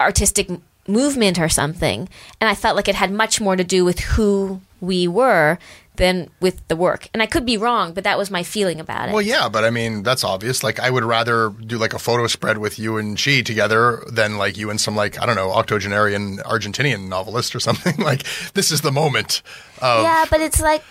artistic 0.00 0.48
movement 0.86 1.38
or 1.38 1.48
something, 1.48 2.08
and 2.40 2.50
I 2.50 2.54
felt 2.54 2.76
like 2.76 2.88
it 2.88 2.94
had 2.94 3.12
much 3.12 3.40
more 3.40 3.56
to 3.56 3.64
do 3.64 3.84
with 3.84 4.00
who 4.00 4.60
we 4.80 5.06
were 5.06 5.58
than 5.96 6.30
with 6.40 6.66
the 6.68 6.76
work. 6.76 7.08
And 7.12 7.22
I 7.22 7.26
could 7.26 7.44
be 7.44 7.58
wrong, 7.58 7.92
but 7.92 8.04
that 8.04 8.16
was 8.16 8.30
my 8.30 8.42
feeling 8.42 8.80
about 8.80 9.10
it. 9.10 9.12
Well, 9.12 9.22
yeah, 9.22 9.50
but 9.50 9.64
I 9.64 9.70
mean, 9.70 10.02
that's 10.02 10.24
obvious. 10.24 10.62
Like, 10.62 10.80
I 10.80 10.88
would 10.88 11.04
rather 11.04 11.50
do 11.50 11.76
like 11.76 11.92
a 11.92 11.98
photo 11.98 12.26
spread 12.26 12.58
with 12.58 12.78
you 12.78 12.96
and 12.96 13.20
she 13.20 13.42
together 13.42 14.02
than 14.10 14.38
like 14.38 14.56
you 14.56 14.70
and 14.70 14.80
some 14.80 14.96
like, 14.96 15.20
I 15.20 15.26
don't 15.26 15.36
know, 15.36 15.50
octogenarian 15.50 16.38
Argentinian 16.38 17.08
novelist 17.08 17.54
or 17.54 17.60
something. 17.68 17.96
like, 17.98 18.24
this 18.54 18.70
is 18.70 18.80
the 18.80 18.90
moment. 18.92 19.42
Of, 19.82 20.02
yeah, 20.02 20.24
but 20.30 20.40
it's 20.40 20.60
like, 20.60 20.82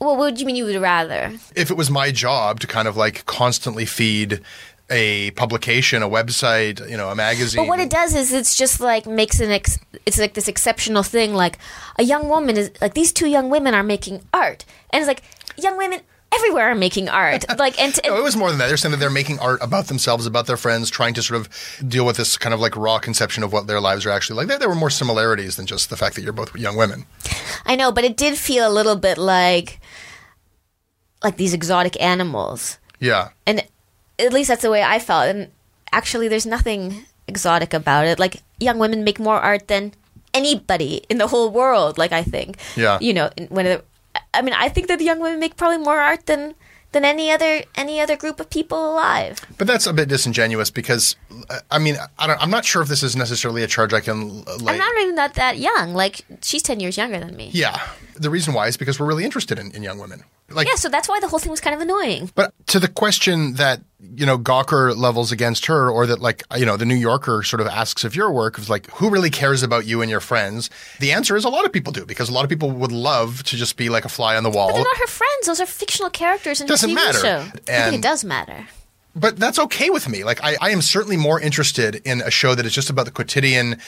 well, 0.00 0.16
what 0.16 0.34
do 0.34 0.40
you 0.40 0.46
mean 0.46 0.56
you 0.56 0.64
would 0.64 0.80
rather? 0.80 1.32
If 1.54 1.70
it 1.70 1.76
was 1.76 1.90
my 1.90 2.10
job 2.10 2.60
to 2.60 2.66
kind 2.66 2.88
of 2.88 2.96
like 2.96 3.24
constantly 3.26 3.86
feed 3.86 4.40
a 4.90 5.32
publication, 5.32 6.02
a 6.02 6.08
website, 6.08 6.88
you 6.88 6.96
know, 6.96 7.08
a 7.08 7.14
magazine. 7.14 7.62
But 7.62 7.68
what 7.68 7.80
it 7.80 7.90
does 7.90 8.14
is 8.14 8.32
it's 8.32 8.56
just 8.56 8.80
like 8.80 9.06
makes 9.06 9.40
an 9.40 9.50
ex- 9.50 9.78
it's 10.04 10.18
like 10.18 10.34
this 10.34 10.48
exceptional 10.48 11.02
thing. 11.02 11.34
Like 11.34 11.58
a 11.98 12.02
young 12.02 12.28
woman 12.28 12.56
is 12.56 12.70
like 12.80 12.94
these 12.94 13.12
two 13.12 13.28
young 13.28 13.50
women 13.50 13.74
are 13.74 13.82
making 13.82 14.22
art, 14.32 14.64
and 14.90 15.00
it's 15.00 15.08
like 15.08 15.22
young 15.56 15.76
women 15.76 16.00
everywhere 16.32 16.70
are 16.70 16.74
making 16.74 17.08
art. 17.08 17.44
Like 17.56 17.80
and, 17.80 17.98
no, 18.06 18.18
it 18.18 18.22
was 18.22 18.36
more 18.36 18.50
than 18.50 18.58
that. 18.58 18.68
They're 18.68 18.76
saying 18.76 18.92
that 18.92 18.98
they're 18.98 19.10
making 19.10 19.38
art 19.38 19.60
about 19.62 19.86
themselves, 19.86 20.26
about 20.26 20.46
their 20.46 20.58
friends, 20.58 20.90
trying 20.90 21.14
to 21.14 21.22
sort 21.22 21.40
of 21.40 21.48
deal 21.88 22.04
with 22.04 22.16
this 22.16 22.36
kind 22.36 22.52
of 22.52 22.60
like 22.60 22.76
raw 22.76 22.98
conception 22.98 23.42
of 23.42 23.52
what 23.52 23.66
their 23.66 23.80
lives 23.80 24.04
are 24.04 24.10
actually 24.10 24.36
like. 24.36 24.48
There, 24.48 24.58
there 24.58 24.68
were 24.68 24.74
more 24.74 24.90
similarities 24.90 25.56
than 25.56 25.66
just 25.66 25.88
the 25.88 25.96
fact 25.96 26.14
that 26.16 26.22
you're 26.22 26.34
both 26.34 26.54
young 26.54 26.76
women. 26.76 27.06
I 27.64 27.76
know, 27.76 27.90
but 27.90 28.04
it 28.04 28.16
did 28.16 28.36
feel 28.36 28.68
a 28.68 28.72
little 28.72 28.96
bit 28.96 29.16
like 29.16 29.80
like 31.24 31.38
these 31.38 31.54
exotic 31.54 32.00
animals. 32.00 32.78
Yeah. 33.00 33.30
And 33.46 33.66
at 34.18 34.32
least 34.32 34.48
that's 34.48 34.62
the 34.62 34.70
way 34.70 34.82
I 34.82 34.98
felt. 34.98 35.26
And 35.28 35.50
actually, 35.92 36.28
there's 36.28 36.46
nothing 36.46 37.04
exotic 37.28 37.74
about 37.74 38.06
it. 38.06 38.18
Like 38.18 38.42
young 38.60 38.78
women 38.78 39.04
make 39.04 39.18
more 39.18 39.40
art 39.40 39.68
than 39.68 39.92
anybody 40.34 41.02
in 41.08 41.18
the 41.18 41.26
whole 41.28 41.50
world. 41.50 41.98
Like 41.98 42.12
I 42.12 42.22
think, 42.22 42.56
Yeah. 42.76 42.98
you 43.00 43.12
know, 43.14 43.30
when 43.48 43.80
I 44.34 44.42
mean, 44.42 44.54
I 44.54 44.68
think 44.68 44.88
that 44.88 44.98
the 44.98 45.04
young 45.04 45.20
women 45.20 45.40
make 45.40 45.56
probably 45.56 45.78
more 45.78 46.00
art 46.00 46.26
than 46.26 46.54
than 46.92 47.04
any 47.04 47.30
other 47.30 47.62
any 47.74 48.00
other 48.00 48.16
group 48.16 48.40
of 48.40 48.48
people 48.48 48.92
alive. 48.92 49.40
But 49.58 49.66
that's 49.66 49.86
a 49.86 49.92
bit 49.92 50.08
disingenuous 50.08 50.70
because, 50.70 51.16
I 51.70 51.78
mean, 51.78 51.96
I 52.18 52.26
don't, 52.26 52.40
I'm 52.40 52.50
not 52.50 52.64
sure 52.64 52.80
if 52.80 52.88
this 52.88 53.02
is 53.02 53.16
necessarily 53.16 53.62
a 53.62 53.66
charge 53.66 53.92
I 53.92 54.00
can 54.00 54.44
like. 54.44 54.74
I'm 54.74 54.78
not 54.78 54.96
even 55.02 55.14
that 55.16 55.34
that 55.34 55.58
young. 55.58 55.92
Like 55.94 56.24
she's 56.42 56.62
ten 56.62 56.80
years 56.80 56.96
younger 56.96 57.18
than 57.20 57.36
me. 57.36 57.50
yeah. 57.52 57.80
The 58.18 58.30
reason 58.30 58.54
why 58.54 58.66
is 58.68 58.76
because 58.76 58.98
we're 58.98 59.06
really 59.06 59.24
interested 59.24 59.58
in, 59.58 59.70
in 59.72 59.82
young 59.82 59.98
women. 59.98 60.24
Like, 60.48 60.66
Yeah, 60.68 60.76
so 60.76 60.88
that's 60.88 61.08
why 61.08 61.18
the 61.20 61.28
whole 61.28 61.38
thing 61.38 61.50
was 61.50 61.60
kind 61.60 61.74
of 61.74 61.80
annoying. 61.80 62.30
But 62.34 62.52
to 62.68 62.78
the 62.78 62.88
question 62.88 63.54
that 63.54 63.80
you 64.14 64.24
know 64.24 64.38
Gawker 64.38 64.96
levels 64.96 65.32
against 65.32 65.66
her, 65.66 65.90
or 65.90 66.06
that 66.06 66.20
like 66.20 66.42
you 66.56 66.64
know 66.64 66.76
the 66.76 66.84
New 66.84 66.94
Yorker 66.94 67.42
sort 67.42 67.60
of 67.60 67.66
asks 67.66 68.04
of 68.04 68.14
your 68.14 68.30
work, 68.30 68.58
of 68.58 68.68
like 68.68 68.90
who 68.92 69.10
really 69.10 69.30
cares 69.30 69.62
about 69.62 69.86
you 69.86 70.02
and 70.02 70.10
your 70.10 70.20
friends? 70.20 70.70
The 71.00 71.12
answer 71.12 71.36
is 71.36 71.44
a 71.44 71.48
lot 71.48 71.64
of 71.64 71.72
people 71.72 71.92
do 71.92 72.06
because 72.06 72.28
a 72.28 72.32
lot 72.32 72.44
of 72.44 72.48
people 72.50 72.70
would 72.70 72.92
love 72.92 73.42
to 73.44 73.56
just 73.56 73.76
be 73.76 73.88
like 73.88 74.04
a 74.04 74.08
fly 74.08 74.36
on 74.36 74.42
the 74.44 74.50
wall. 74.50 74.68
But 74.68 74.74
they're 74.74 74.84
not 74.84 74.98
her 74.98 75.06
friends. 75.06 75.46
Those 75.46 75.60
are 75.60 75.66
fictional 75.66 76.10
characters 76.10 76.60
in 76.60 76.66
Doesn't 76.66 76.90
a 76.90 76.92
TV 76.92 76.94
matter. 76.94 77.18
show. 77.18 77.38
I 77.72 77.90
think 77.90 77.96
it 77.96 78.02
does 78.02 78.24
matter. 78.24 78.66
but 79.16 79.36
that's 79.38 79.58
okay 79.58 79.88
with 79.90 80.08
me. 80.08 80.22
Like 80.24 80.40
I, 80.44 80.56
I 80.60 80.70
am 80.70 80.82
certainly 80.82 81.16
more 81.16 81.40
interested 81.40 81.96
in 82.04 82.20
a 82.20 82.30
show 82.30 82.54
that 82.54 82.64
is 82.66 82.72
just 82.74 82.90
about 82.90 83.06
the 83.06 83.10
quotidian 83.10 83.78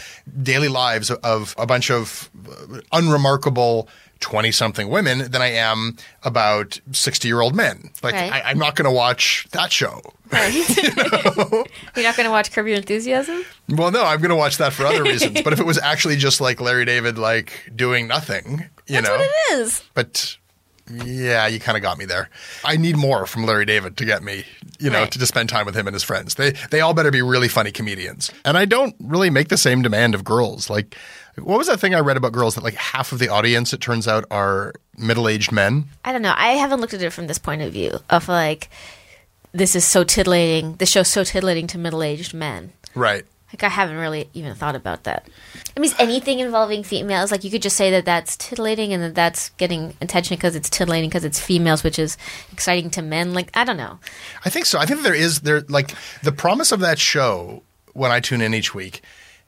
daily 0.43 0.69
lives 0.69 1.11
of 1.11 1.55
a 1.59 1.67
bunch 1.67 1.91
of 1.91 2.31
uh, 2.51 2.81
unremarkable. 2.93 3.89
20 4.21 4.51
something 4.53 4.89
women 4.89 5.31
than 5.31 5.41
I 5.43 5.53
am 5.53 5.97
about 6.23 6.81
60 6.93 7.29
year 7.29 7.41
old 7.41 7.55
men. 7.55 7.91
Like, 8.03 8.15
Right. 8.15 8.33
I, 8.33 8.43
I'm 8.51 8.59
not 8.59 8.75
going 8.77 8.85
to 8.87 8.91
watch 8.95 9.47
that 9.53 9.71
show. 9.73 10.01
You're 10.33 12.05
not 12.05 12.17
going 12.17 12.25
to 12.27 12.31
watch 12.31 12.53
Curb 12.53 12.67
Your 12.67 12.77
Enthusiasm? 12.77 13.45
Well, 13.69 13.91
no, 13.91 14.05
I'm 14.05 14.19
going 14.21 14.31
to 14.31 14.37
watch 14.37 14.59
that 14.59 14.73
for 14.73 14.85
other 14.87 15.03
reasons. 15.03 15.41
but 15.45 15.53
if 15.53 15.61
it 15.61 15.67
was 15.67 15.79
actually 15.79 16.17
just 16.17 16.41
like 16.41 16.61
Larry 16.61 16.85
David, 16.85 17.19
like 17.19 17.71
doing 17.75 18.07
nothing, 18.09 18.69
you 18.87 18.95
That's 19.01 19.09
know. 19.09 19.17
what 19.17 19.21
it 19.23 19.53
is. 19.61 19.83
But 19.95 20.37
yeah, 20.91 21.47
you 21.47 21.61
kind 21.61 21.77
of 21.77 21.83
got 21.83 21.99
me 21.99 22.05
there. 22.05 22.31
I 22.65 22.77
need 22.77 22.97
more 22.97 23.27
from 23.27 23.45
Larry 23.45 23.67
David 23.67 23.97
to 23.99 24.05
get 24.05 24.23
me, 24.23 24.45
you 24.79 24.91
know, 24.91 25.01
Right. 25.03 25.13
to 25.13 25.19
just 25.19 25.33
spend 25.33 25.49
time 25.49 25.67
with 25.67 25.75
him 25.75 25.87
and 25.87 25.95
his 25.95 26.03
friends. 26.03 26.35
They 26.37 26.53
they 26.71 26.81
all 26.81 26.95
better 26.95 27.11
be 27.11 27.23
really 27.23 27.49
funny 27.49 27.71
comedians. 27.71 28.31
And 28.45 28.57
I 28.57 28.65
don't 28.65 28.95
really 29.01 29.31
make 29.31 29.49
the 29.49 29.59
same 29.59 29.83
demand 29.83 30.15
of 30.15 30.25
girls. 30.25 30.71
Like, 30.71 30.97
what 31.39 31.59
was 31.59 31.67
that 31.69 31.81
thing 31.81 31.95
I 31.95 32.01
read 32.01 32.17
about 32.17 32.33
girls 32.33 32.55
that 32.55 32.65
like 32.65 32.75
half 32.75 33.13
of 33.13 33.19
the 33.19 33.29
audience, 33.29 33.73
it 33.73 33.81
turns 33.81 34.07
out, 34.07 34.25
are 34.31 34.75
middle 34.97 35.29
aged 35.29 35.53
men? 35.53 35.87
I 36.05 36.13
don't 36.13 36.23
know. 36.23 36.35
I 36.37 36.53
haven't 36.53 36.81
looked 36.81 36.95
at 36.95 37.03
it 37.03 37.13
from 37.13 37.27
this 37.27 37.39
point 37.39 37.63
of 37.63 37.73
view 37.73 37.99
of 38.11 38.29
like, 38.29 38.71
this 39.53 39.75
is 39.75 39.85
so 39.85 40.05
titillating. 40.05 40.77
This 40.77 40.91
show's 40.91 41.09
so 41.09 41.25
titillating 41.25 41.67
to 41.69 41.79
middle 41.79 42.03
aged 42.03 42.35
men. 42.35 42.73
Right. 42.95 43.25
Like, 43.53 43.63
I 43.63 43.69
haven't 43.69 43.97
really 43.97 44.29
even 44.35 44.55
thought 44.55 44.77
about 44.77 45.05
that. 45.05 45.27
I 45.75 45.81
mean, 45.81 45.91
anything 45.99 46.41
involving 46.41 46.83
females, 46.83 47.33
like, 47.33 47.45
you 47.45 47.51
could 47.51 47.63
just 47.63 47.77
say 47.77 47.91
that 47.93 48.05
that's 48.05 48.37
titillating 48.37 48.93
and 48.93 49.03
that 49.03 49.15
that's 49.15 49.49
getting 49.51 49.97
attention 50.03 50.37
because 50.37 50.55
it's 50.55 50.69
titillating 50.69 51.09
because 51.09 51.25
it's 51.25 51.41
females, 51.41 51.83
which 51.83 51.99
is 51.99 52.19
exciting 52.53 52.91
to 52.91 53.01
men. 53.01 53.33
Like, 53.33 53.51
I 53.55 53.65
don't 53.65 53.79
know. 53.79 54.01
I 54.45 54.51
think 54.51 54.67
so. 54.67 54.79
I 54.79 54.85
think 54.85 55.03
there 55.03 55.15
is 55.15 55.41
there 55.41 55.63
like 55.63 55.95
the 56.23 56.33
promise 56.33 56.73
of 56.73 56.81
that 56.81 56.99
show 56.99 57.63
when 57.95 58.11
I 58.11 58.21
tune 58.21 58.43
in 58.43 58.53
each 58.53 58.75
week, 58.75 59.01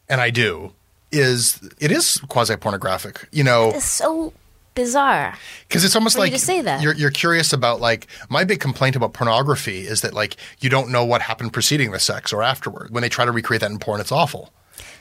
and 0.08 0.18
I 0.18 0.30
do, 0.30 0.72
is 1.12 1.60
it 1.78 1.90
is 1.90 2.18
quasi 2.28 2.56
pornographic. 2.56 3.28
You 3.32 3.44
know, 3.44 3.70
It's 3.70 3.84
so 3.84 4.32
bizarre. 4.74 5.36
because 5.68 5.84
it's 5.84 5.96
almost 5.96 6.14
you 6.16 6.20
like 6.22 6.32
to 6.32 6.38
say 6.38 6.60
that. 6.62 6.80
you're 6.82 6.94
you're 6.94 7.10
curious 7.10 7.52
about 7.52 7.80
like 7.80 8.06
my 8.28 8.44
big 8.44 8.60
complaint 8.60 8.96
about 8.96 9.12
pornography 9.12 9.80
is 9.86 10.00
that 10.02 10.14
like 10.14 10.36
you 10.60 10.70
don't 10.70 10.90
know 10.90 11.04
what 11.04 11.22
happened 11.22 11.52
preceding 11.52 11.90
the 11.90 11.98
sex 11.98 12.32
or 12.32 12.42
afterward. 12.42 12.90
When 12.90 13.02
they 13.02 13.08
try 13.08 13.24
to 13.24 13.32
recreate 13.32 13.60
that 13.62 13.70
in 13.70 13.78
porn, 13.78 14.00
it's 14.00 14.12
awful. 14.12 14.52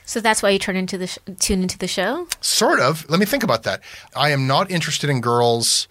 So 0.04 0.20
that's 0.20 0.42
why 0.42 0.50
you 0.50 0.58
turn 0.58 0.76
into 0.76 0.98
the 0.98 1.06
sh- 1.06 1.18
tune 1.38 1.62
into 1.62 1.78
the 1.78 1.86
show. 1.86 2.26
Sort 2.40 2.80
of. 2.80 3.08
Let 3.08 3.20
me 3.20 3.26
think 3.26 3.44
about 3.44 3.62
that. 3.62 3.80
I 4.16 4.30
am 4.30 4.46
not 4.48 4.68
interested 4.70 5.08
in 5.08 5.20
girls 5.20 5.86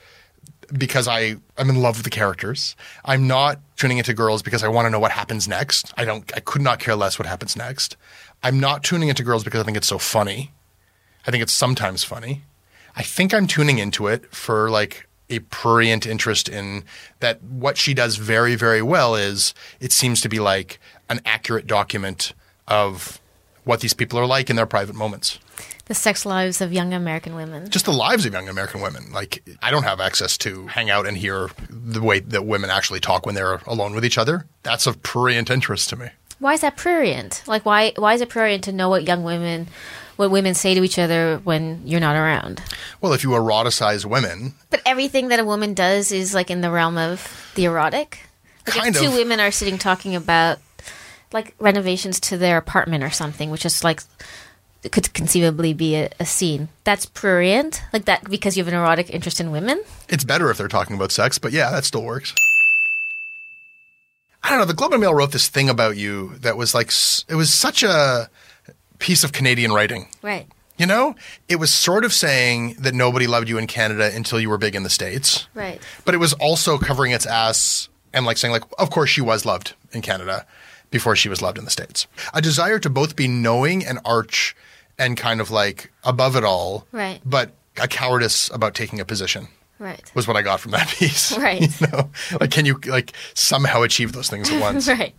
because 0.77 1.07
I 1.07 1.37
I'm 1.57 1.69
in 1.69 1.81
love 1.81 1.97
with 1.97 2.03
the 2.03 2.09
characters. 2.09 2.75
I'm 3.05 3.27
not 3.27 3.59
tuning 3.79 3.97
into 3.97 4.13
girls 4.13 4.41
because 4.41 4.61
I 4.63 4.67
want 4.67 4.85
to 4.85 4.89
know 4.89 4.99
what 4.99 5.11
happens 5.11 5.47
next. 5.47 5.91
I 5.97 6.05
don't 6.05 6.29
I 6.35 6.41
could 6.41 6.61
not 6.61 6.79
care 6.79 6.95
less 6.95 7.17
what 7.17 7.25
happens 7.25 7.55
next. 7.55 7.95
I'm 8.43 8.59
not 8.59 8.83
tuning 8.83 9.09
into 9.09 9.23
girls 9.23 9.43
because 9.43 9.61
I 9.61 9.63
think 9.63 9.77
it's 9.77 9.87
so 9.87 9.97
funny. 9.97 10.51
I 11.25 11.31
think 11.31 11.41
it's 11.41 11.53
sometimes 11.53 12.03
funny. 12.03 12.43
I 12.95 13.03
think 13.03 13.33
I'm 13.33 13.47
tuning 13.47 13.79
into 13.79 14.07
it 14.07 14.33
for 14.35 14.69
like 14.69 15.07
a 15.29 15.39
prurient 15.39 16.05
interest 16.05 16.49
in 16.49 16.83
that 17.19 17.41
what 17.41 17.77
she 17.77 17.93
does 17.93 18.17
very 18.17 18.55
very 18.55 18.81
well 18.81 19.15
is 19.15 19.53
it 19.79 19.91
seems 19.91 20.21
to 20.21 20.29
be 20.29 20.39
like 20.39 20.79
an 21.09 21.21
accurate 21.23 21.65
document 21.65 22.33
of 22.67 23.19
what 23.63 23.79
these 23.79 23.93
people 23.93 24.19
are 24.19 24.25
like 24.25 24.49
in 24.49 24.55
their 24.55 24.65
private 24.65 24.95
moments 24.95 25.39
The 25.89 25.95
sex 25.95 26.25
lives 26.25 26.61
of 26.61 26.71
young 26.71 26.93
American 26.93 27.33
women. 27.35 27.69
just 27.69 27.85
the 27.85 27.91
lives 27.91 28.25
of 28.25 28.31
young 28.31 28.47
American 28.47 28.79
women. 28.79 29.11
Like, 29.11 29.43
I 29.61 29.71
don't 29.71 29.83
have 29.83 29.99
access 29.99 30.37
to 30.39 30.67
hang 30.67 30.89
out 30.89 31.05
and 31.07 31.17
hear 31.17 31.49
the 31.69 32.01
way 32.01 32.19
that 32.19 32.45
women 32.45 32.69
actually 32.69 32.99
talk 33.01 33.25
when 33.25 33.33
they're 33.35 33.55
alone 33.65 33.93
with 33.95 34.05
each 34.05 34.17
other. 34.19 34.45
That's 34.63 34.85
of 34.85 35.01
prurient 35.03 35.49
interest 35.49 35.89
to 35.89 35.95
me. 35.95 36.09
Why 36.37 36.53
is 36.53 36.61
that 36.61 36.77
prurient? 36.77 37.43
Like, 37.47 37.65
why 37.65 37.93
why 37.97 38.13
is 38.13 38.21
it 38.21 38.29
prurient 38.29 38.63
to 38.65 38.71
know 38.71 38.87
what 38.87 39.03
young 39.07 39.23
women, 39.23 39.67
what 40.15 40.29
women 40.31 40.53
say 40.53 40.73
to 40.75 40.83
each 40.83 40.97
other 40.99 41.41
when 41.43 41.81
you're 41.85 41.99
not 41.99 42.15
around? 42.15 42.61
Well, 43.01 43.13
if 43.13 43.23
you 43.23 43.31
eroticize 43.31 44.05
women, 44.05 44.53
But 44.69 44.81
everything 44.85 45.27
that 45.29 45.39
a 45.39 45.43
woman 45.43 45.73
does 45.73 46.11
is 46.13 46.33
like 46.35 46.49
in 46.51 46.61
the 46.61 46.69
realm 46.71 46.97
of 46.97 47.51
the 47.55 47.65
erotic. 47.65 48.19
Like 48.67 48.75
Kind 48.75 48.95
if 48.95 49.01
two 49.01 49.07
of. 49.09 49.15
women 49.15 49.39
are 49.39 49.49
sitting 49.51 49.79
talking 49.79 50.15
about 50.15 50.59
like 51.33 51.55
renovations 51.59 52.19
to 52.21 52.37
their 52.37 52.57
apartment 52.57 53.03
or 53.03 53.09
something, 53.09 53.49
which 53.49 53.65
is 53.65 53.83
like 53.83 54.01
it 54.83 54.91
could 54.91 55.13
conceivably 55.13 55.73
be 55.73 55.95
a, 55.95 56.09
a 56.19 56.25
scene. 56.25 56.69
That's 56.83 57.05
prurient, 57.05 57.81
like 57.93 58.05
that 58.05 58.29
because 58.29 58.55
you 58.57 58.63
have 58.63 58.73
an 58.73 58.79
erotic 58.79 59.09
interest 59.09 59.39
in 59.39 59.51
women. 59.51 59.81
it's 60.07 60.23
better 60.23 60.49
if 60.49 60.57
they're 60.57 60.67
talking 60.67 60.95
about 60.95 61.11
sex, 61.11 61.37
but 61.37 61.51
yeah, 61.51 61.69
that 61.71 61.85
still 61.85 62.03
works. 62.03 62.33
I 64.43 64.49
don't 64.49 64.59
know. 64.59 64.65
The 64.65 64.73
Globe 64.73 64.93
and 64.93 65.01
Mail 65.01 65.13
wrote 65.13 65.31
this 65.33 65.49
thing 65.49 65.69
about 65.69 65.97
you 65.97 66.35
that 66.39 66.55
was 66.55 66.73
like, 66.73 66.91
it 67.27 67.35
was 67.35 67.53
such 67.53 67.83
a 67.83 68.29
piece 68.97 69.23
of 69.25 69.33
Canadian 69.33 69.73
writing. 69.73 70.07
Right. 70.21 70.47
You 70.77 70.85
know, 70.85 71.15
it 71.49 71.57
was 71.57 71.73
sort 71.73 72.05
of 72.05 72.13
saying 72.13 72.75
that 72.79 72.93
nobody 72.93 73.27
loved 73.27 73.49
you 73.49 73.57
in 73.57 73.67
Canada 73.67 74.09
until 74.15 74.39
you 74.39 74.49
were 74.49 74.57
big 74.57 74.75
in 74.75 74.83
the 74.83 74.89
States. 74.89 75.47
Right. 75.53 75.81
but 76.05 76.15
it 76.15 76.19
was 76.19 76.31
also 76.33 76.77
covering 76.77 77.11
its 77.11 77.25
ass 77.25 77.89
and 78.13 78.25
like 78.25 78.37
saying 78.37 78.51
like 78.51 78.63
of 78.77 78.89
course 78.89 79.09
she 79.09 79.21
was 79.21 79.45
loved 79.45 79.73
in 79.91 80.01
canada 80.01 80.45
before 80.91 81.15
she 81.15 81.29
was 81.29 81.41
loved 81.41 81.57
in 81.57 81.65
the 81.65 81.71
states 81.71 82.07
a 82.33 82.41
desire 82.41 82.79
to 82.79 82.89
both 82.89 83.15
be 83.15 83.27
knowing 83.27 83.85
and 83.85 83.99
arch 84.03 84.55
and 84.99 85.17
kind 85.17 85.41
of 85.41 85.49
like 85.49 85.91
above 86.03 86.35
it 86.35 86.43
all 86.43 86.85
Right. 86.91 87.19
but 87.25 87.51
a 87.81 87.87
cowardice 87.87 88.49
about 88.53 88.75
taking 88.75 88.99
a 88.99 89.05
position 89.05 89.47
Right. 89.79 90.11
was 90.13 90.27
what 90.27 90.35
i 90.37 90.41
got 90.41 90.59
from 90.59 90.71
that 90.71 90.87
piece 90.99 91.35
Right. 91.37 91.61
you 91.81 91.87
know 91.87 92.09
like 92.39 92.51
can 92.51 92.65
you 92.65 92.79
like 92.85 93.13
somehow 93.33 93.81
achieve 93.83 94.11
those 94.13 94.29
things 94.29 94.51
at 94.51 94.61
once 94.69 94.87
Right. 94.87 95.15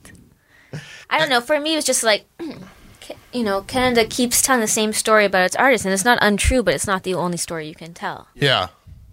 I 1.12 1.18
don't 1.18 1.28
know. 1.28 1.40
For 1.40 1.58
me, 1.58 1.72
it 1.72 1.76
was 1.76 1.84
just 1.84 2.04
like, 2.04 2.24
you 3.32 3.42
know, 3.42 3.62
Canada 3.62 4.04
keeps 4.04 4.42
telling 4.42 4.60
the 4.60 4.68
same 4.68 4.92
story 4.92 5.24
about 5.24 5.42
its 5.44 5.56
artists, 5.56 5.84
and 5.84 5.92
it's 5.92 6.04
not 6.04 6.18
untrue, 6.22 6.62
but 6.62 6.72
it's 6.74 6.86
not 6.86 7.02
the 7.02 7.14
only 7.14 7.36
story 7.36 7.66
you 7.66 7.74
can 7.74 7.92
tell. 7.94 8.28
yeah 8.34 8.68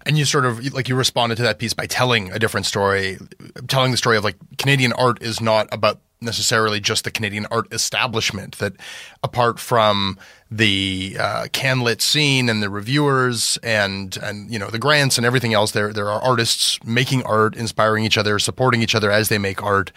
and 0.06 0.18
you 0.18 0.24
sort 0.24 0.46
of 0.46 0.64
like 0.74 0.88
you 0.88 0.96
responded 0.96 1.36
to 1.36 1.42
that 1.42 1.58
piece 1.60 1.74
by 1.74 1.86
telling 1.88 2.32
a 2.32 2.40
different 2.40 2.66
story 2.66 3.18
telling 3.68 3.92
the 3.92 3.98
story 3.98 4.16
of 4.16 4.24
like 4.24 4.36
canadian 4.58 4.94
art 4.94 5.22
is 5.22 5.42
not 5.42 5.68
about 5.74 6.00
necessarily 6.22 6.80
just 6.80 7.04
the 7.04 7.12
Canadian 7.12 7.46
art 7.52 7.68
establishment. 7.72 8.58
That 8.60 8.74
apart 9.24 9.60
from 9.60 10.18
the 10.50 11.18
uh, 11.20 11.48
CanLit 11.52 12.02
scene 12.02 12.50
and 12.50 12.64
the 12.64 12.70
reviewers 12.70 13.58
and 13.64 14.18
and 14.22 14.52
you 14.52 14.60
know 14.60 14.70
the 14.70 14.80
grants 14.80 15.18
and 15.18 15.26
everything 15.26 15.54
else, 15.54 15.72
there 15.72 15.94
there 15.94 16.10
are 16.10 16.22
artists 16.22 16.84
making 16.84 17.24
art, 17.24 17.56
inspiring 17.56 18.04
each 18.04 18.18
other, 18.18 18.40
supporting 18.40 18.82
each 18.82 18.96
other 18.96 19.12
as 19.12 19.30
they 19.30 19.38
make 19.38 19.62
art. 19.64 19.92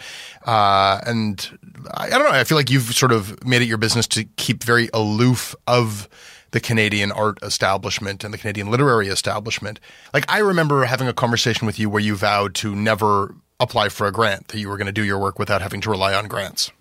Uh, 0.45 0.99
and 1.05 1.57
I, 1.93 2.07
I 2.07 2.09
don't 2.09 2.23
know. 2.23 2.31
I 2.31 2.43
feel 2.43 2.57
like 2.57 2.69
you've 2.69 2.93
sort 2.93 3.11
of 3.11 3.43
made 3.45 3.61
it 3.61 3.67
your 3.67 3.77
business 3.77 4.07
to 4.07 4.25
keep 4.35 4.63
very 4.63 4.89
aloof 4.93 5.55
of 5.67 6.07
the 6.51 6.59
Canadian 6.59 7.11
art 7.11 7.39
establishment 7.41 8.23
and 8.23 8.33
the 8.33 8.37
Canadian 8.37 8.69
literary 8.69 9.07
establishment. 9.07 9.79
Like 10.13 10.25
I 10.29 10.39
remember 10.39 10.83
having 10.85 11.07
a 11.07 11.13
conversation 11.13 11.65
with 11.65 11.79
you 11.79 11.89
where 11.89 12.01
you 12.01 12.15
vowed 12.15 12.55
to 12.55 12.75
never 12.75 13.35
apply 13.61 13.89
for 13.89 14.07
a 14.07 14.11
grant, 14.11 14.49
that 14.49 14.59
you 14.59 14.67
were 14.67 14.77
going 14.77 14.87
to 14.87 14.91
do 14.91 15.03
your 15.03 15.19
work 15.19 15.39
without 15.39 15.61
having 15.61 15.79
to 15.81 15.89
rely 15.89 16.13
on 16.13 16.27
grants. 16.27 16.71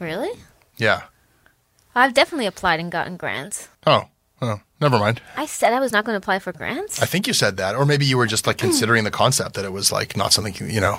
Really? 0.00 0.30
Yeah. 0.76 1.02
I've 1.94 2.14
definitely 2.14 2.46
applied 2.46 2.80
and 2.80 2.90
gotten 2.90 3.16
grants. 3.16 3.68
Oh, 3.86 4.04
oh, 4.42 4.60
never 4.80 4.98
mind. 4.98 5.20
I 5.36 5.46
said 5.46 5.72
I 5.72 5.80
was 5.80 5.92
not 5.92 6.04
going 6.04 6.14
to 6.14 6.18
apply 6.18 6.40
for 6.40 6.52
grants. 6.52 7.00
I 7.00 7.06
think 7.06 7.26
you 7.26 7.32
said 7.32 7.56
that, 7.58 7.76
or 7.76 7.86
maybe 7.86 8.04
you 8.04 8.16
were 8.16 8.26
just 8.26 8.46
like 8.46 8.60
hmm. 8.60 8.66
considering 8.66 9.04
the 9.04 9.10
concept 9.10 9.54
that 9.54 9.64
it 9.64 9.72
was 9.72 9.92
like 9.92 10.16
not 10.16 10.32
something 10.32 10.54
you, 10.58 10.66
you 10.66 10.80
know. 10.80 10.98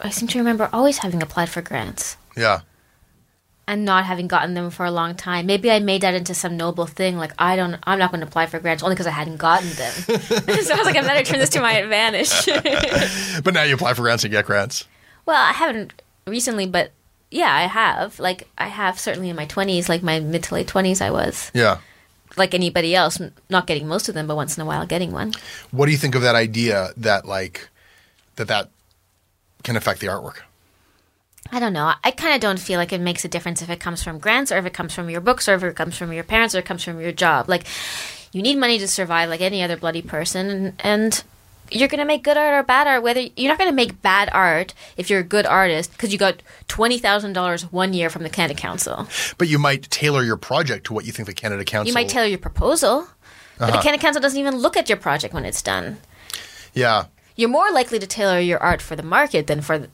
I 0.00 0.10
seem 0.10 0.28
to 0.28 0.38
remember 0.38 0.70
always 0.72 0.98
having 0.98 1.22
applied 1.22 1.48
for 1.48 1.60
grants 1.60 2.16
Yeah. 2.36 2.60
And 3.68 3.84
not 3.84 4.04
having 4.06 4.26
gotten 4.26 4.54
them 4.54 4.70
for 4.70 4.86
a 4.86 4.90
long 4.90 5.14
time. 5.14 5.44
Maybe 5.46 5.70
I 5.70 5.78
made 5.78 6.00
that 6.00 6.14
into 6.14 6.34
some 6.34 6.56
noble 6.56 6.86
thing, 6.86 7.18
like 7.18 7.32
I 7.38 7.54
don't, 7.54 7.76
I'm 7.84 7.98
not 7.98 8.10
going 8.10 8.22
to 8.22 8.26
apply 8.26 8.46
for 8.46 8.58
grants 8.58 8.82
only 8.82 8.94
because 8.96 9.06
I 9.06 9.10
hadn't 9.10 9.36
gotten 9.36 9.68
them. 9.74 9.92
so 9.92 10.74
I 10.74 10.76
was 10.78 10.86
like, 10.86 10.96
I 10.96 11.02
better 11.02 11.22
turn 11.24 11.38
this 11.38 11.50
to 11.50 11.60
my 11.60 11.74
advantage. 11.74 12.32
But 13.44 13.54
now 13.54 13.62
you 13.62 13.74
apply 13.74 13.94
for 13.94 14.02
grants 14.02 14.24
and 14.24 14.32
get 14.32 14.46
grants. 14.46 14.86
well, 15.26 15.36
I 15.40 15.52
haven't 15.52 16.02
recently, 16.26 16.66
but 16.66 16.90
yeah, 17.30 17.54
I 17.54 17.62
have. 17.66 18.18
Like 18.18 18.48
I 18.56 18.68
have 18.68 18.98
certainly 18.98 19.28
in 19.28 19.36
my 19.36 19.46
20s, 19.46 19.88
like 19.88 20.02
my 20.02 20.18
mid 20.18 20.44
to 20.44 20.54
late 20.54 20.66
20s, 20.66 21.00
I 21.02 21.10
was 21.10 21.50
Yeah. 21.54 21.78
like 22.38 22.54
anybody 22.54 22.94
else, 22.94 23.20
not 23.50 23.66
getting 23.66 23.86
most 23.86 24.08
of 24.08 24.14
them, 24.14 24.26
but 24.26 24.34
once 24.36 24.56
in 24.56 24.62
a 24.62 24.66
while 24.66 24.86
getting 24.86 25.12
one. 25.12 25.34
What 25.70 25.86
do 25.86 25.92
you 25.92 25.98
think 25.98 26.14
of 26.14 26.22
that 26.22 26.34
idea 26.34 26.90
that 26.96 27.26
like 27.26 27.68
that 28.36 28.48
that 28.48 28.70
can 29.62 29.76
affect 29.76 30.00
the 30.00 30.06
artwork? 30.06 30.38
I 31.50 31.60
don't 31.60 31.72
know. 31.72 31.92
I 32.04 32.10
kind 32.10 32.34
of 32.34 32.40
don't 32.40 32.58
feel 32.58 32.78
like 32.78 32.92
it 32.92 33.00
makes 33.00 33.24
a 33.24 33.28
difference 33.28 33.62
if 33.62 33.70
it 33.70 33.80
comes 33.80 34.02
from 34.02 34.18
grants 34.18 34.52
or 34.52 34.58
if 34.58 34.66
it 34.66 34.74
comes 34.74 34.92
from 34.92 35.08
your 35.08 35.20
books 35.20 35.48
or 35.48 35.54
if 35.54 35.62
it 35.62 35.76
comes 35.76 35.96
from 35.96 36.12
your 36.12 36.24
parents 36.24 36.54
or 36.54 36.58
it 36.58 36.66
comes 36.66 36.84
from 36.84 37.00
your 37.00 37.12
job. 37.12 37.48
Like, 37.48 37.64
you 38.32 38.42
need 38.42 38.58
money 38.58 38.78
to 38.78 38.88
survive 38.88 39.30
like 39.30 39.40
any 39.40 39.62
other 39.62 39.76
bloody 39.76 40.02
person, 40.02 40.50
and, 40.50 40.72
and 40.80 41.24
you're 41.70 41.88
going 41.88 42.00
to 42.00 42.04
make 42.04 42.22
good 42.22 42.36
art 42.36 42.54
or 42.54 42.62
bad 42.62 42.86
art. 42.86 43.02
Whether 43.02 43.20
you're 43.36 43.48
not 43.48 43.58
going 43.58 43.70
to 43.70 43.74
make 43.74 44.02
bad 44.02 44.28
art 44.32 44.74
if 44.96 45.08
you're 45.08 45.20
a 45.20 45.24
good 45.24 45.46
artist 45.46 45.92
because 45.92 46.12
you 46.12 46.18
got 46.18 46.42
twenty 46.68 46.98
thousand 46.98 47.32
dollars 47.32 47.70
one 47.72 47.94
year 47.94 48.10
from 48.10 48.22
the 48.22 48.30
Canada 48.30 48.58
Council. 48.58 49.08
But 49.38 49.48
you 49.48 49.58
might 49.58 49.84
tailor 49.90 50.22
your 50.22 50.36
project 50.36 50.86
to 50.86 50.92
what 50.92 51.06
you 51.06 51.12
think 51.12 51.26
the 51.26 51.34
Canada 51.34 51.64
Council. 51.64 51.88
You 51.88 51.94
might 51.94 52.08
tailor 52.08 52.26
your 52.26 52.38
proposal, 52.38 53.08
but 53.58 53.66
the 53.66 53.72
uh-huh. 53.72 53.82
Canada 53.82 54.00
Council 54.02 54.20
doesn't 54.20 54.38
even 54.38 54.56
look 54.56 54.76
at 54.76 54.88
your 54.88 54.98
project 54.98 55.32
when 55.32 55.44
it's 55.44 55.62
done. 55.62 55.98
Yeah. 56.74 57.06
You're 57.34 57.48
more 57.48 57.70
likely 57.70 57.98
to 57.98 58.06
tailor 58.06 58.40
your 58.40 58.58
art 58.58 58.82
for 58.82 58.96
the 58.96 59.02
market 59.02 59.46
than 59.46 59.60
for 59.60 59.88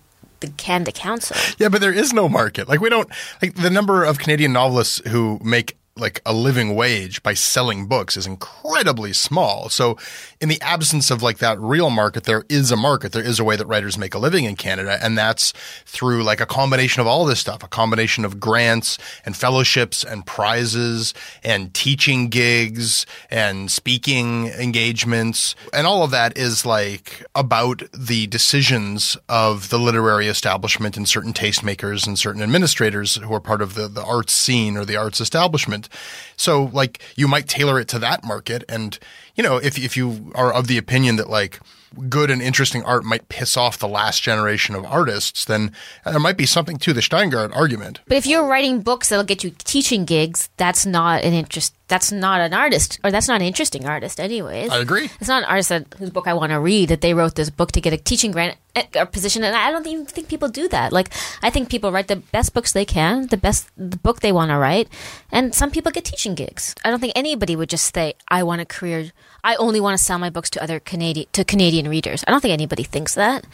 the 0.45 0.53
Canada 0.53 0.93
Council. 0.93 1.37
Yeah, 1.59 1.69
but 1.69 1.81
there 1.81 1.93
is 1.93 2.13
no 2.13 2.29
market. 2.29 2.69
Like 2.69 2.81
we 2.81 2.89
don't 2.89 3.09
like 3.43 3.55
the 3.55 3.71
number 3.71 4.05
of 4.05 4.19
Canadian 4.19 4.53
novelists 4.53 5.01
who 5.09 5.41
make 5.43 5.77
like 5.97 6.21
a 6.27 6.33
living 6.33 6.75
wage 6.75 7.23
by 7.23 7.35
selling 7.35 7.87
books 7.87 8.17
is 8.17 8.27
incredibly 8.27 9.13
small. 9.13 9.69
So 9.69 9.97
in 10.45 10.51
the 10.51 10.61
absence 10.61 11.11
of 11.11 11.23
like 11.23 11.39
that 11.39 11.59
real 11.59 11.89
market, 11.89 12.25
there 12.25 12.45
is 12.51 12.71
a 12.71 12.77
market. 12.77 13.13
There 13.13 13.25
is 13.25 13.41
a 13.41 13.45
way 13.45 13.57
that 13.57 13.65
writers 13.65 13.97
make 13.97 14.13
a 14.13 14.19
living 14.19 14.45
in 14.45 14.57
Canada. 14.57 14.99
And 15.01 15.17
that's 15.17 15.53
through 15.87 16.23
like 16.23 16.39
a 16.39 16.45
combination 16.45 17.01
of 17.01 17.07
all 17.07 17.25
this 17.25 17.41
stuff, 17.41 17.63
a 17.63 17.67
combination 17.67 18.27
of 18.27 18.39
grants 18.39 18.99
and 19.25 19.35
fellowships 19.35 20.05
and 20.05 20.27
prizes 20.27 21.15
and 21.43 21.73
teaching 21.73 22.29
gigs 22.29 23.07
and 23.31 23.71
speaking 23.71 24.49
engagements. 24.49 25.55
And 25.73 25.87
all 25.87 26.03
of 26.03 26.11
that 26.11 26.37
is 26.37 26.67
like 26.67 27.25
about 27.35 27.83
the 27.95 28.27
decisions 28.27 29.17
of 29.31 29.71
the 29.71 29.79
literary 29.79 30.29
establishment 30.29 30.99
and 30.99 31.09
certain 31.09 31.33
tastemakers 31.33 32.07
and 32.07 32.19
certain 32.19 32.43
administrators 32.43 33.15
who 33.15 33.33
are 33.33 33.41
part 33.41 33.63
of 33.63 33.77
the, 33.77 33.89
the 33.89 34.05
arts 34.05 34.35
scene 34.35 34.77
or 34.77 34.85
the 34.85 34.97
arts 34.97 35.23
establishment. 35.23 35.89
So 36.37 36.65
like 36.65 37.01
you 37.17 37.29
might 37.29 37.49
tailor 37.49 37.81
it 37.81 37.89
to 37.89 37.99
that 38.01 38.25
market. 38.25 38.63
And, 38.69 38.99
you 39.35 39.43
know, 39.43 39.57
if, 39.57 39.79
if 39.79 39.97
you 39.97 40.33
are 40.35 40.53
of 40.53 40.67
the 40.67 40.79
opinion 40.79 41.17
that 41.17 41.29
like 41.29 41.61
good 42.09 42.31
and 42.31 42.43
interesting 42.43 42.83
art 42.85 43.05
might 43.05 43.29
piss 43.29 43.57
off 43.57 43.79
the 43.79 43.89
last 43.89 44.23
generation 44.23 44.75
of 44.75 44.85
artists, 44.85 45.45
then 45.45 45.73
there 46.05 46.21
might 46.21 46.37
be 46.37 46.47
something 46.47 46.77
to 46.79 46.93
the 46.93 47.01
Shteyngart 47.01 47.55
argument. 47.55 48.01
But 48.07 48.17
if 48.17 48.27
you're 48.27 48.47
writing 48.47 48.81
books 48.81 49.09
that'll 49.09 49.25
get 49.25 49.45
you 49.45 49.53
teaching 49.59 50.05
gigs, 50.05 50.49
that's 50.57 50.85
not 50.87 51.23
an 51.23 51.33
interest. 51.33 51.75
That's 51.89 52.11
not 52.11 52.41
an 52.41 52.55
artist, 52.55 52.99
or 53.05 53.11
that's 53.11 53.29
not 53.29 53.41
an 53.41 53.47
interesting 53.47 53.87
artist, 53.87 54.19
anyways. 54.19 54.71
I 54.71 54.79
agree. 54.79 55.11
It's 55.21 55.29
not 55.29 55.43
an 55.43 55.49
artist 55.49 55.69
that, 55.69 55.87
whose 55.99 56.11
book 56.11 56.27
I 56.27 56.33
want 56.33 56.51
to 56.51 56.59
read 56.59 56.89
that 56.89 57.03
they 57.03 57.13
wrote 57.13 57.35
this 57.35 57.51
book 57.51 57.73
to 57.73 57.81
get 57.81 57.93
a 57.93 57.99
teaching 57.99 58.33
grant 58.33 58.57
eh, 58.75 58.85
or 58.97 59.05
position, 59.05 59.45
and 59.45 59.55
I 59.55 59.71
don't 59.71 59.87
even 59.87 60.07
think 60.07 60.29
people 60.29 60.49
do 60.49 60.67
that. 60.69 60.93
Like 60.93 61.11
I 61.43 61.51
think 61.51 61.69
people 61.69 61.93
write 61.93 62.09
the 62.09 62.17
best 62.17 62.55
books 62.55 62.73
they 62.73 62.87
can, 62.87 63.27
the 63.27 63.37
best 63.37 63.69
the 63.77 63.99
book 63.99 64.21
they 64.21 64.33
want 64.33 64.51
to 64.51 64.57
write, 64.57 64.89
and 65.31 65.55
some 65.55 65.71
people 65.71 65.93
get 65.93 66.05
teaching 66.07 66.35
gigs. 66.35 66.75
I 66.85 66.91
don't 66.91 67.01
think 67.01 67.13
anybody 67.15 67.55
would 67.55 67.69
just 67.69 67.95
say, 67.95 68.15
"I 68.29 68.43
want 68.43 68.63
a 68.63 68.65
career. 68.65 69.13
I 69.45 69.55
only 69.57 69.79
want 69.79 69.97
to 69.97 70.03
sell 70.03 70.19
my 70.19 70.31
books 70.31 70.51
to 70.51 70.63
other 70.63 70.81
Canadian 70.81 71.29
to 71.33 71.45
Canadian 71.45 71.89
readers." 71.89 72.25
I 72.27 72.33
don't 72.33 72.41
think 72.41 72.53
anybody 72.53 72.83
thinks 72.83 73.15
that. 73.15 73.45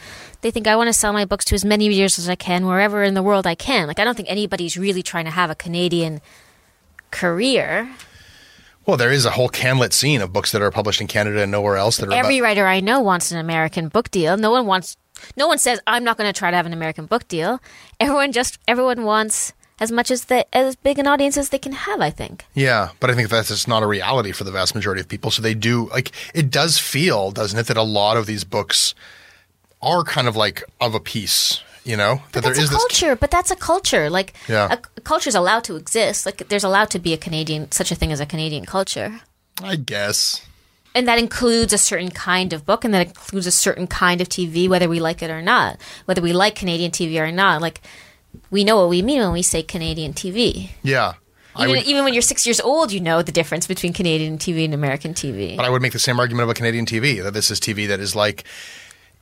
They 0.41 0.49
think 0.49 0.65
I 0.65 0.75
want 0.75 0.87
to 0.87 0.93
sell 0.93 1.13
my 1.13 1.25
books 1.25 1.45
to 1.45 1.55
as 1.55 1.63
many 1.63 1.89
readers 1.89 2.17
as 2.17 2.27
I 2.27 2.35
can 2.35 2.65
wherever 2.65 3.03
in 3.03 3.13
the 3.13 3.21
world 3.21 3.45
I 3.45 3.53
can. 3.53 3.87
Like 3.87 3.99
I 3.99 4.03
don't 4.03 4.15
think 4.15 4.31
anybody's 4.31 4.77
really 4.77 5.03
trying 5.03 5.25
to 5.25 5.31
have 5.31 5.51
a 5.51 5.55
Canadian 5.55 6.21
career. 7.11 7.89
Well, 8.85 8.97
there 8.97 9.11
is 9.11 9.25
a 9.25 9.31
whole 9.31 9.49
canlit 9.49 9.93
scene 9.93 10.21
of 10.21 10.33
books 10.33 10.51
that 10.51 10.61
are 10.61 10.71
published 10.71 11.01
in 11.01 11.07
Canada 11.07 11.43
and 11.43 11.51
nowhere 11.51 11.77
else 11.77 11.97
that 11.97 12.09
are 12.09 12.13
Every 12.13 12.39
about, 12.39 12.47
writer 12.47 12.65
I 12.65 12.79
know 12.79 12.99
wants 12.99 13.31
an 13.31 13.37
American 13.37 13.89
book 13.89 14.09
deal. 14.09 14.37
No 14.37 14.51
one 14.51 14.65
wants. 14.65 14.97
No 15.37 15.47
one 15.47 15.59
says 15.59 15.79
I'm 15.85 16.03
not 16.03 16.17
going 16.17 16.31
to 16.31 16.37
try 16.37 16.49
to 16.49 16.57
have 16.57 16.65
an 16.65 16.73
American 16.73 17.05
book 17.05 17.27
deal. 17.27 17.61
Everyone 17.99 18.31
just 18.31 18.57
everyone 18.67 19.03
wants 19.03 19.53
as 19.81 19.91
much 19.91 20.09
as 20.11 20.25
the 20.25 20.45
as 20.55 20.77
big 20.77 20.97
an 20.99 21.07
audience 21.07 21.35
as 21.35 21.49
they 21.49 21.57
can 21.59 21.73
have. 21.73 21.99
I 21.99 22.09
think. 22.11 22.45
Yeah, 22.53 22.91
but 23.01 23.09
I 23.09 23.15
think 23.15 23.27
that's 23.29 23.49
just 23.49 23.67
not 23.67 23.83
a 23.83 23.87
reality 23.87 24.31
for 24.31 24.45
the 24.45 24.51
vast 24.51 24.73
majority 24.75 25.01
of 25.01 25.09
people. 25.09 25.31
So 25.31 25.41
they 25.41 25.53
do 25.55 25.89
like 25.89 26.11
it 26.33 26.49
does 26.49 26.77
feel, 26.77 27.31
doesn't 27.31 27.59
it, 27.59 27.67
that 27.67 27.75
a 27.77 27.83
lot 27.83 28.15
of 28.15 28.25
these 28.27 28.45
books 28.45 28.95
are 29.81 30.03
kind 30.03 30.27
of 30.27 30.35
like 30.35 30.63
of 30.79 30.93
a 30.95 30.99
piece, 30.99 31.61
you 31.83 31.97
know? 31.97 32.21
That 32.31 32.43
But 32.43 32.43
that's 32.43 32.59
a 32.59 32.61
this 32.61 32.69
culture. 32.69 33.15
But 33.15 33.31
that's 33.31 33.49
a 33.51 33.55
culture. 33.55 34.09
Like 34.09 34.33
Yeah. 34.47 34.67
a, 34.75 34.77
a 34.97 35.01
culture 35.01 35.27
is 35.27 35.35
allowed 35.35 35.63
to 35.65 35.75
exist. 35.75 36.25
Like 36.25 36.47
there's 36.49 36.63
allowed 36.63 36.89
to 36.91 36.99
be 36.99 37.13
a 37.13 37.17
Canadian 37.17 37.71
such 37.71 37.91
a 37.91 37.95
thing 37.95 38.11
as 38.11 38.19
a 38.19 38.25
Canadian 38.25 38.65
culture. 38.65 39.21
I 39.63 39.75
guess. 39.75 40.45
And 40.93 41.07
that 41.07 41.17
includes 41.19 41.71
a 41.73 41.77
certain 41.77 42.11
kind 42.11 42.51
of 42.51 42.65
book, 42.65 42.83
and 42.83 42.93
that 42.93 43.07
includes 43.07 43.47
a 43.47 43.51
certain 43.51 43.87
kind 43.87 44.19
of 44.19 44.27
TV, 44.27 44.67
whether 44.67 44.89
we 44.89 44.99
like 44.99 45.21
it 45.23 45.29
or 45.31 45.41
not, 45.41 45.77
whether 46.05 46.21
we 46.21 46.33
like 46.33 46.55
Canadian 46.55 46.91
TV 46.91 47.17
or 47.17 47.31
not. 47.31 47.61
Like, 47.61 47.79
we 48.49 48.63
know 48.63 48.77
what 48.77 48.89
we 48.89 49.01
mean 49.01 49.19
when 49.19 49.31
we 49.31 49.41
say 49.41 49.63
Canadian 49.63 50.13
TV. 50.13 50.71
Yeah. 50.83 51.13
Even, 51.57 51.71
would, 51.71 51.83
even 51.83 52.03
when 52.05 52.13
you're 52.13 52.21
six 52.21 52.45
years 52.45 52.61
old, 52.61 52.91
you 52.91 53.01
know 53.01 53.21
the 53.21 53.31
difference 53.31 53.67
between 53.67 53.91
Canadian 53.91 54.37
TV 54.37 54.63
and 54.63 54.73
American 54.73 55.13
TV. 55.13 55.57
but 55.57 55.65
I 55.65 55.69
would 55.69 55.81
make 55.81 55.91
the 55.91 55.99
same 55.99 56.19
argument 56.19 56.45
about 56.45 56.55
Canadian 56.55 56.85
TV 56.85 57.21
that 57.21 57.33
this 57.33 57.51
is 57.51 57.59
TV 57.59 57.87
that 57.89 57.99
is 57.99 58.15
like 58.15 58.45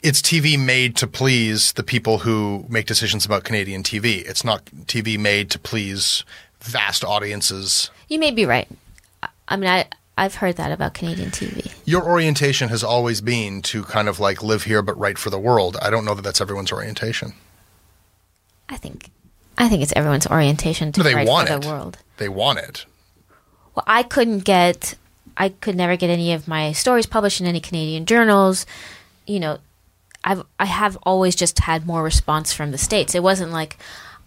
it's 0.02 0.22
TV 0.22 0.64
made 0.64 0.96
to 0.98 1.08
please 1.08 1.74
the 1.74 1.84
people 1.84 2.20
who 2.20 2.66
make 2.70 2.86
decisions 2.86 3.26
about 3.26 3.44
Canadian 3.44 3.84
TV. 3.84 4.24
It's 4.28 4.44
not 4.44 4.66
TV 4.86 5.18
made 5.18 5.50
to 5.52 5.60
please 5.60 6.24
vast 6.62 7.04
audiences. 7.04 7.90
You 8.08 8.20
may 8.20 8.32
be 8.32 8.46
right. 8.46 8.68
I, 9.24 9.30
I 9.48 9.56
mean, 9.58 9.70
I 9.70 9.88
I've 10.18 10.36
heard 10.36 10.58
that 10.58 10.72
about 10.72 10.94
Canadian 10.94 11.32
TV. 11.32 11.74
Your 11.86 12.04
orientation 12.04 12.68
has 12.70 12.84
always 12.84 13.22
been 13.22 13.62
to 13.64 13.84
kind 13.84 14.10
of 14.10 14.20
like 14.20 14.44
live 14.44 14.64
here 14.64 14.82
but 14.82 14.98
write 15.00 15.18
for 15.18 15.30
the 15.30 15.40
world. 15.40 15.78
I 15.82 15.90
don't 15.90 16.06
know 16.06 16.14
that 16.14 16.24
that's 16.24 16.42
everyone's 16.42 16.72
orientation. 16.72 17.34
I 18.70 18.78
think 18.78 19.10
I 19.58 19.68
think 19.68 19.82
it's 19.84 19.94
everyone's 19.96 20.28
orientation 20.28 20.92
to 20.94 21.00
No, 21.00 21.04
they 21.04 21.26
want 21.26 21.50
it. 21.50 21.62
the 21.62 21.68
world. 21.68 21.98
They 22.18 22.30
want 22.30 22.60
it. 22.60 22.86
Well, 23.76 23.84
I 23.88 24.04
couldn't 24.04 24.40
get, 24.46 24.96
I 25.38 25.50
could 25.50 25.76
never 25.76 25.96
get 25.98 26.10
any 26.10 26.32
of 26.34 26.48
my 26.48 26.72
stories 26.72 27.06
published 27.06 27.42
in 27.42 27.48
any 27.48 27.60
Canadian 27.60 28.06
journals. 28.06 28.66
You 29.28 29.40
know, 29.40 29.58
I've 30.24 30.44
I 30.60 30.66
have 30.66 30.98
always 31.04 31.36
just 31.36 31.60
had 31.60 31.86
more 31.86 32.04
response 32.04 32.54
from 32.54 32.72
the 32.72 32.78
states. 32.78 33.16
It 33.16 33.24
wasn't 33.24 33.52
like 33.52 33.78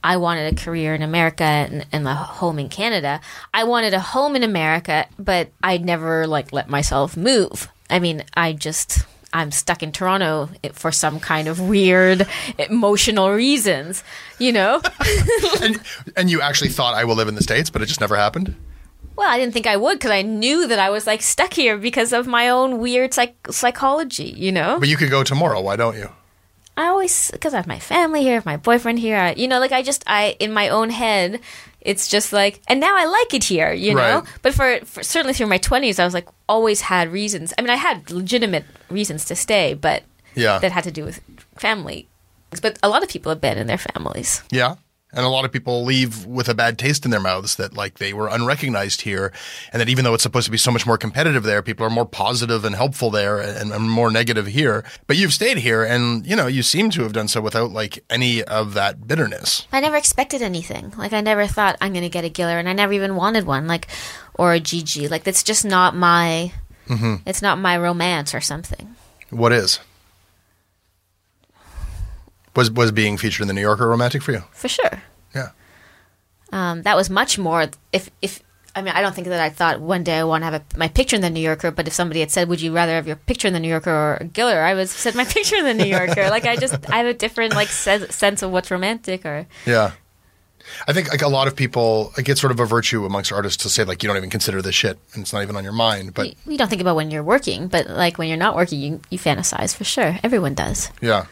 I 0.04 0.16
wanted 0.16 0.52
a 0.52 0.56
career 0.56 0.94
in 0.94 1.02
America 1.02 1.44
and, 1.44 1.86
and 1.92 2.06
a 2.08 2.14
home 2.14 2.58
in 2.58 2.68
Canada. 2.68 3.20
I 3.54 3.64
wanted 3.64 3.94
a 3.94 4.00
home 4.00 4.34
in 4.36 4.42
America, 4.42 5.06
but 5.18 5.48
I'd 5.62 5.84
never 5.84 6.26
like 6.26 6.52
let 6.52 6.68
myself 6.68 7.16
move. 7.16 7.68
I 7.88 7.98
mean, 8.00 8.24
I 8.34 8.52
just. 8.52 9.06
I'm 9.32 9.50
stuck 9.50 9.82
in 9.82 9.92
Toronto 9.92 10.50
for 10.72 10.92
some 10.92 11.20
kind 11.20 11.48
of 11.48 11.60
weird 11.60 12.26
emotional 12.58 13.30
reasons, 13.30 14.04
you 14.38 14.52
know? 14.52 14.82
and 15.62 15.80
and 16.16 16.30
you 16.30 16.40
actually 16.40 16.70
thought 16.70 16.94
I 16.94 17.04
will 17.04 17.14
live 17.14 17.28
in 17.28 17.34
the 17.34 17.42
states, 17.42 17.70
but 17.70 17.82
it 17.82 17.86
just 17.86 18.00
never 18.00 18.16
happened. 18.16 18.54
Well, 19.16 19.28
I 19.28 19.38
didn't 19.38 19.52
think 19.52 19.66
I 19.66 19.76
would 19.76 19.98
because 19.98 20.10
I 20.10 20.22
knew 20.22 20.66
that 20.66 20.78
I 20.78 20.90
was 20.90 21.06
like 21.06 21.22
stuck 21.22 21.52
here 21.52 21.76
because 21.76 22.12
of 22.12 22.26
my 22.26 22.48
own 22.48 22.78
weird 22.78 23.12
psych- 23.12 23.48
psychology, 23.50 24.34
you 24.36 24.52
know? 24.52 24.78
But 24.78 24.88
you 24.88 24.96
could 24.96 25.10
go 25.10 25.22
tomorrow. 25.22 25.60
Why 25.60 25.76
don't 25.76 25.96
you? 25.96 26.10
I 26.76 26.86
always 26.86 27.30
because 27.30 27.52
I 27.52 27.58
have 27.58 27.66
my 27.66 27.78
family 27.78 28.22
here, 28.22 28.42
my 28.46 28.56
boyfriend 28.56 28.98
here. 28.98 29.18
I, 29.18 29.34
you 29.34 29.46
know, 29.46 29.60
like 29.60 29.72
I 29.72 29.82
just 29.82 30.02
I 30.06 30.36
in 30.40 30.52
my 30.52 30.70
own 30.70 30.88
head, 30.88 31.40
it's 31.84 32.08
just 32.08 32.32
like, 32.32 32.60
and 32.68 32.80
now 32.80 32.96
I 32.96 33.04
like 33.06 33.34
it 33.34 33.44
here. 33.44 33.72
You 33.72 33.94
know, 33.94 34.20
Right. 34.20 34.24
but 34.42 34.54
for, 34.54 34.78
for 34.84 35.02
certainly 35.02 35.34
through 35.34 35.48
my 35.48 35.58
twenties, 35.58 35.98
I 35.98 36.04
was 36.04 36.14
like 36.14 36.28
always 36.48 36.80
had 36.82 37.12
reasons. 37.12 37.52
I 37.58 37.62
mean, 37.62 37.70
I 37.70 37.76
had 37.76 38.10
legitimate 38.10 38.64
reasons 38.88 39.24
to 39.26 39.34
stay, 39.36 39.74
but 39.74 40.02
Yeah. 40.34 40.58
that 40.58 40.72
had 40.72 40.84
to 40.84 40.90
do 40.92 41.04
with 41.04 41.20
family. 41.58 42.08
But 42.62 42.78
a 42.82 42.88
lot 42.88 43.02
of 43.02 43.08
people 43.08 43.32
abandon 43.32 43.66
their 43.66 43.78
families. 43.78 44.42
Yeah. 44.50 44.76
And 45.12 45.24
a 45.24 45.28
lot 45.28 45.44
of 45.44 45.52
people 45.52 45.84
leave 45.84 46.24
with 46.24 46.48
a 46.48 46.54
bad 46.54 46.78
taste 46.78 47.04
in 47.04 47.10
their 47.10 47.20
mouths 47.20 47.56
that 47.56 47.74
like 47.74 47.98
they 47.98 48.12
were 48.12 48.28
unrecognized 48.28 49.02
here. 49.02 49.32
And 49.72 49.80
that 49.80 49.88
even 49.88 50.04
though 50.04 50.14
it's 50.14 50.22
supposed 50.22 50.46
to 50.46 50.50
be 50.50 50.58
so 50.58 50.70
much 50.70 50.86
more 50.86 50.96
competitive 50.96 51.42
there, 51.42 51.62
people 51.62 51.84
are 51.84 51.90
more 51.90 52.06
positive 52.06 52.64
and 52.64 52.74
helpful 52.74 53.10
there 53.10 53.38
and, 53.38 53.72
and 53.72 53.90
more 53.90 54.10
negative 54.10 54.46
here. 54.46 54.84
But 55.06 55.16
you've 55.16 55.32
stayed 55.32 55.58
here 55.58 55.84
and, 55.84 56.26
you 56.26 56.34
know, 56.34 56.46
you 56.46 56.62
seem 56.62 56.90
to 56.90 57.02
have 57.02 57.12
done 57.12 57.28
so 57.28 57.40
without 57.40 57.70
like 57.72 58.04
any 58.08 58.42
of 58.42 58.74
that 58.74 59.06
bitterness. 59.06 59.66
I 59.72 59.80
never 59.80 59.96
expected 59.96 60.42
anything. 60.42 60.92
Like 60.96 61.12
I 61.12 61.20
never 61.20 61.46
thought 61.46 61.76
I'm 61.80 61.92
going 61.92 62.04
to 62.04 62.08
get 62.08 62.24
a 62.24 62.30
Giller, 62.30 62.58
and 62.58 62.68
I 62.68 62.72
never 62.72 62.92
even 62.92 63.16
wanted 63.16 63.46
one. 63.46 63.66
Like 63.66 63.88
or 64.34 64.54
a 64.54 64.60
GG. 64.60 65.10
Like 65.10 65.24
that's 65.24 65.42
just 65.42 65.64
not 65.64 65.94
my. 65.94 66.52
Mm-hmm. 66.88 67.16
It's 67.26 67.42
not 67.42 67.58
my 67.58 67.76
romance 67.76 68.34
or 68.34 68.40
something. 68.40 68.96
What 69.30 69.52
is? 69.52 69.78
Was 72.54 72.70
was 72.70 72.92
being 72.92 73.16
featured 73.16 73.42
in 73.42 73.48
the 73.48 73.54
New 73.54 73.60
Yorker 73.62 73.88
romantic 73.88 74.22
for 74.22 74.32
you? 74.32 74.42
For 74.52 74.68
sure. 74.68 75.02
Yeah. 75.34 75.50
Um, 76.52 76.82
that 76.82 76.96
was 76.96 77.08
much 77.08 77.38
more. 77.38 77.66
If 77.92 78.10
if 78.20 78.42
I 78.74 78.80
mean, 78.82 78.94
I 78.94 79.00
don't 79.02 79.14
think 79.14 79.26
that 79.28 79.40
I 79.40 79.50
thought 79.50 79.80
one 79.80 80.02
day 80.02 80.18
I 80.18 80.24
want 80.24 80.42
to 80.42 80.50
have 80.50 80.54
a, 80.54 80.62
my 80.78 80.88
picture 80.88 81.16
in 81.16 81.22
the 81.22 81.30
New 81.30 81.40
Yorker. 81.40 81.70
But 81.70 81.86
if 81.86 81.92
somebody 81.94 82.20
had 82.20 82.30
said, 82.30 82.48
"Would 82.48 82.60
you 82.60 82.72
rather 82.74 82.92
have 82.92 83.06
your 83.06 83.16
picture 83.16 83.48
in 83.48 83.54
the 83.54 83.60
New 83.60 83.68
Yorker 83.68 83.90
or 83.90 84.14
a 84.20 84.24
Giller?" 84.24 84.62
I 84.62 84.74
would 84.74 84.80
have 84.80 84.90
said 84.90 85.14
my 85.14 85.24
picture 85.36 85.56
in 85.56 85.64
the 85.64 85.74
New 85.74 85.86
Yorker. 85.90 86.28
like 86.30 86.44
I 86.46 86.56
just 86.56 86.74
I 86.90 86.98
have 86.98 87.06
a 87.06 87.14
different 87.14 87.54
like 87.54 87.68
se- 87.68 88.08
sense 88.08 88.42
of 88.42 88.50
what's 88.50 88.70
romantic 88.70 89.24
or 89.24 89.46
Yeah. 89.66 89.92
I 90.86 90.92
think 90.92 91.08
like 91.10 91.22
a 91.22 91.28
lot 91.28 91.48
of 91.48 91.56
people, 91.56 92.12
like 92.16 92.28
it's 92.28 92.40
sort 92.40 92.50
of 92.52 92.60
a 92.60 92.64
virtue 92.64 93.04
amongst 93.04 93.32
artists 93.32 93.62
to 93.64 93.68
say 93.68 93.82
like 93.84 94.02
you 94.02 94.06
don't 94.08 94.16
even 94.16 94.30
consider 94.30 94.62
this 94.62 94.74
shit 94.76 94.96
and 95.12 95.22
it's 95.22 95.32
not 95.32 95.42
even 95.42 95.56
on 95.56 95.64
your 95.64 95.72
mind. 95.72 96.14
But 96.14 96.28
you, 96.28 96.34
you 96.46 96.56
don't 96.58 96.68
think 96.68 96.80
about 96.80 96.96
when 96.96 97.10
you're 97.10 97.24
working, 97.24 97.66
but 97.66 97.88
like 97.88 98.16
when 98.16 98.28
you're 98.28 98.38
not 98.38 98.54
working, 98.56 98.78
you 98.80 99.00
you 99.10 99.18
fantasize 99.18 99.74
for 99.74 99.84
sure. 99.84 100.18
Everyone 100.22 100.54
does. 100.54 100.90
yeah, 101.00 101.26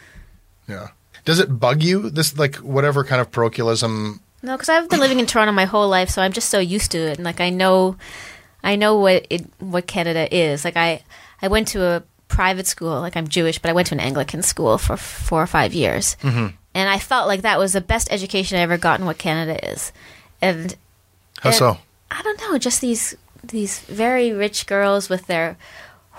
yeah. 0.69 0.89
Does 1.31 1.39
it 1.39 1.61
bug 1.61 1.81
you 1.81 2.11
this 2.11 2.37
like 2.37 2.57
whatever 2.57 3.05
kind 3.05 3.21
of 3.21 3.31
parochialism? 3.31 4.19
No, 4.43 4.57
because 4.57 4.69
I've 4.69 4.89
been 4.91 4.99
living 4.99 5.21
in 5.21 5.27
Toronto 5.27 5.53
my 5.53 5.65
whole 5.65 5.89
life, 5.89 6.11
so 6.11 6.21
I'm 6.21 6.33
just 6.33 6.51
so 6.51 6.59
used 6.59 6.91
to 6.91 6.99
it, 6.99 7.19
and 7.19 7.25
like 7.25 7.41
I 7.41 7.51
know, 7.51 7.95
I 8.65 8.75
know 8.75 8.99
what 8.99 9.29
it 9.31 9.47
what 9.61 9.87
Canada 9.87 10.27
is. 10.37 10.65
Like 10.65 10.77
I 10.77 11.05
I 11.41 11.47
went 11.47 11.69
to 11.69 11.85
a 11.85 12.03
private 12.27 12.67
school, 12.67 12.99
like 12.99 13.17
I'm 13.17 13.29
Jewish, 13.29 13.61
but 13.61 13.71
I 13.71 13.75
went 13.75 13.87
to 13.87 13.95
an 13.95 14.01
Anglican 14.01 14.43
school 14.43 14.77
for 14.77 14.97
four 14.97 15.41
or 15.41 15.47
five 15.47 15.73
years, 15.73 16.17
mm-hmm. 16.21 16.49
and 16.75 16.91
I 16.91 16.99
felt 16.99 17.29
like 17.29 17.43
that 17.43 17.61
was 17.61 17.75
the 17.75 17.81
best 17.81 18.11
education 18.11 18.59
I 18.59 18.63
ever 18.63 18.77
got 18.77 18.99
in 18.99 19.07
what 19.07 19.19
Canada 19.19 19.71
is, 19.71 19.93
and 20.43 20.75
How 21.43 21.51
and 21.51 21.57
so? 21.57 21.79
I 22.11 22.23
don't 22.23 22.41
know, 22.41 22.59
just 22.59 22.81
these 22.81 23.15
these 23.45 23.79
very 23.79 24.33
rich 24.33 24.67
girls 24.67 25.09
with 25.09 25.29
their 25.29 25.57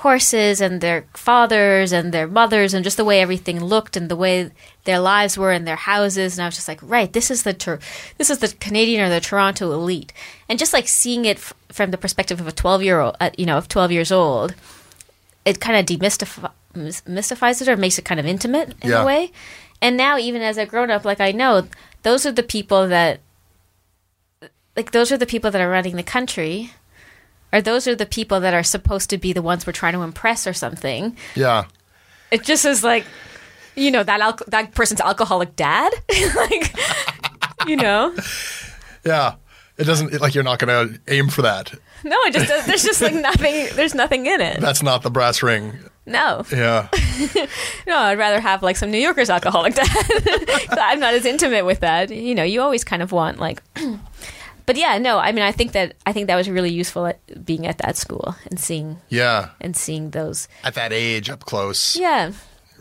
horses 0.01 0.59
and 0.61 0.81
their 0.81 1.05
fathers 1.13 1.91
and 1.91 2.11
their 2.11 2.27
mothers 2.27 2.73
and 2.73 2.83
just 2.83 2.97
the 2.97 3.05
way 3.05 3.21
everything 3.21 3.63
looked 3.63 3.95
and 3.95 4.09
the 4.09 4.15
way 4.15 4.49
their 4.85 4.99
lives 4.99 5.37
were 5.37 5.51
and 5.51 5.67
their 5.67 5.75
houses. 5.75 6.37
And 6.37 6.43
I 6.43 6.47
was 6.47 6.55
just 6.55 6.67
like 6.67 6.79
right 6.81 7.11
this 7.13 7.29
is 7.29 7.43
the 7.43 7.53
Tor- 7.53 7.79
this 8.17 8.29
is 8.29 8.39
the 8.39 8.49
Canadian 8.59 9.01
or 9.05 9.09
the 9.09 9.19
Toronto 9.21 9.71
elite. 9.71 10.11
And 10.49 10.57
just 10.57 10.73
like 10.73 10.87
seeing 10.87 11.25
it 11.25 11.37
f- 11.37 11.53
from 11.69 11.91
the 11.91 11.97
perspective 11.97 12.39
of 12.41 12.47
a 12.47 12.51
12 12.51 12.81
year 12.83 12.99
old 12.99 13.15
uh, 13.21 13.29
you 13.37 13.45
know 13.45 13.57
of 13.57 13.67
12 13.67 13.91
years 13.91 14.11
old 14.11 14.55
it 15.45 15.59
kind 15.59 15.77
of 15.77 15.85
demystifies 15.85 16.51
mystifies 17.07 17.61
it 17.61 17.67
or 17.69 17.77
makes 17.77 17.97
it 17.99 18.05
kind 18.05 18.19
of 18.19 18.25
intimate 18.25 18.73
in 18.81 18.89
Yeah. 18.89 19.03
a 19.03 19.05
way. 19.05 19.31
And 19.81 19.97
now 19.97 20.17
even 20.17 20.41
as 20.41 20.57
I've 20.57 20.69
grown 20.69 20.89
up 20.89 21.05
like 21.05 21.21
I 21.21 21.31
know 21.31 21.67
those 22.03 22.25
are 22.25 22.31
the 22.31 22.43
people 22.43 22.87
that 22.87 23.19
like 24.75 24.91
those 24.91 25.11
are 25.11 25.17
the 25.17 25.25
people 25.27 25.51
that 25.51 25.61
are 25.61 25.69
running 25.69 25.95
the 25.95 26.03
country 26.17 26.71
or 27.53 27.61
those 27.61 27.87
are 27.87 27.95
the 27.95 28.05
people 28.05 28.39
that 28.41 28.53
are 28.53 28.63
supposed 28.63 29.09
to 29.11 29.17
be 29.17 29.33
the 29.33 29.41
ones 29.41 29.65
we're 29.67 29.73
trying 29.73 29.93
to 29.93 30.01
impress 30.01 30.45
or 30.47 30.53
something. 30.53 31.15
Yeah, 31.35 31.65
it 32.31 32.43
just 32.43 32.65
is 32.65 32.83
like 32.83 33.05
you 33.75 33.91
know 33.91 34.03
that 34.03 34.19
alco- 34.21 34.45
that 34.47 34.73
person's 34.73 35.01
alcoholic 35.01 35.55
dad? 35.55 35.91
Like 36.35 36.75
you 37.67 37.75
know? 37.77 38.15
Yeah. 39.05 39.35
It 39.77 39.85
doesn't 39.85 40.13
it, 40.13 40.21
like 40.21 40.35
you're 40.35 40.43
not 40.43 40.59
going 40.59 40.89
to 40.89 40.99
aim 41.11 41.29
for 41.29 41.41
that. 41.43 41.71
no 42.03 42.15
it 42.25 42.33
just 42.33 42.47
does, 42.47 42.65
there's 42.67 42.83
just 42.83 43.01
like 43.01 43.13
nothing 43.29 43.67
there's 43.75 43.95
nothing 43.95 44.25
in 44.27 44.41
it. 44.41 44.59
That's 44.59 44.83
not 44.83 45.01
the 45.01 45.09
brass 45.09 45.41
ring. 45.41 45.73
no. 46.05 46.43
Yeah, 46.51 46.87
no 47.87 47.97
i'd 47.97 48.17
rather 48.17 48.39
have 48.39 48.61
like 48.63 48.75
some 48.77 48.91
new 48.91 48.97
yorker's 48.99 49.29
alcoholic 49.29 49.75
dad. 49.75 49.87
I'm 50.71 50.99
not 50.99 51.13
as 51.13 51.25
intimate 51.25 51.65
with 51.65 51.79
that. 51.81 52.09
You 52.11 52.35
know 52.35 52.43
you 52.43 52.61
always 52.61 52.83
kind 52.83 53.01
of 53.01 53.11
want 53.11 53.39
like 53.39 53.63
but 54.65 54.75
yeah 54.75 54.97
no 54.97 55.17
i 55.17 55.31
mean 55.31 55.43
i 55.43 55.51
think 55.51 55.71
that 55.71 55.95
i 56.05 56.13
think 56.13 56.27
that 56.27 56.35
was 56.35 56.49
really 56.49 56.71
useful 56.71 57.05
at 57.05 57.45
being 57.45 57.65
at 57.65 57.77
that 57.79 57.97
school 57.97 58.35
and 58.49 58.59
seeing 58.59 58.97
yeah. 59.09 59.49
and 59.59 59.75
seeing 59.75 60.11
those 60.11 60.47
At 60.63 60.75
that 60.75 60.93
age, 60.93 61.29
up 61.29 61.45
close, 61.45 61.95
yeah 61.95 62.31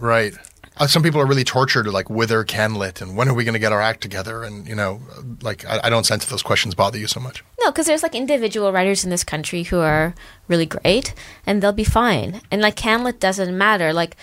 right? 0.00 0.34
Uh, 0.76 0.86
some 0.86 1.02
people 1.02 1.20
are 1.20 1.26
really 1.26 1.44
tortured 1.44 1.82
to 1.84 1.90
like 1.90 2.08
wither 2.08 2.42
canlit 2.42 3.02
and 3.02 3.16
when 3.16 3.28
are 3.28 3.34
we 3.34 3.44
going 3.44 3.52
to 3.52 3.58
get 3.58 3.72
our 3.72 3.82
act 3.82 4.00
together? 4.00 4.42
And 4.42 4.66
you 4.66 4.74
know, 4.74 5.00
like 5.42 5.64
I, 5.66 5.80
I 5.84 5.90
don't 5.90 6.04
sense 6.04 6.24
that 6.24 6.30
those 6.30 6.42
questions 6.42 6.74
bother 6.74 6.98
you 6.98 7.06
so 7.06 7.20
much. 7.20 7.44
No, 7.60 7.70
because 7.70 7.86
there's 7.86 8.02
like 8.02 8.14
individual 8.14 8.72
writers 8.72 9.04
in 9.04 9.10
this 9.10 9.22
country 9.22 9.64
who 9.64 9.80
are 9.80 10.14
really 10.48 10.66
great, 10.66 11.14
and 11.46 11.62
they'll 11.62 11.72
be 11.72 11.84
fine. 11.84 12.40
And 12.50 12.62
like 12.62 12.76
Canlit 12.76 13.20
doesn't 13.20 13.56
matter. 13.56 13.92
Like 13.92 14.16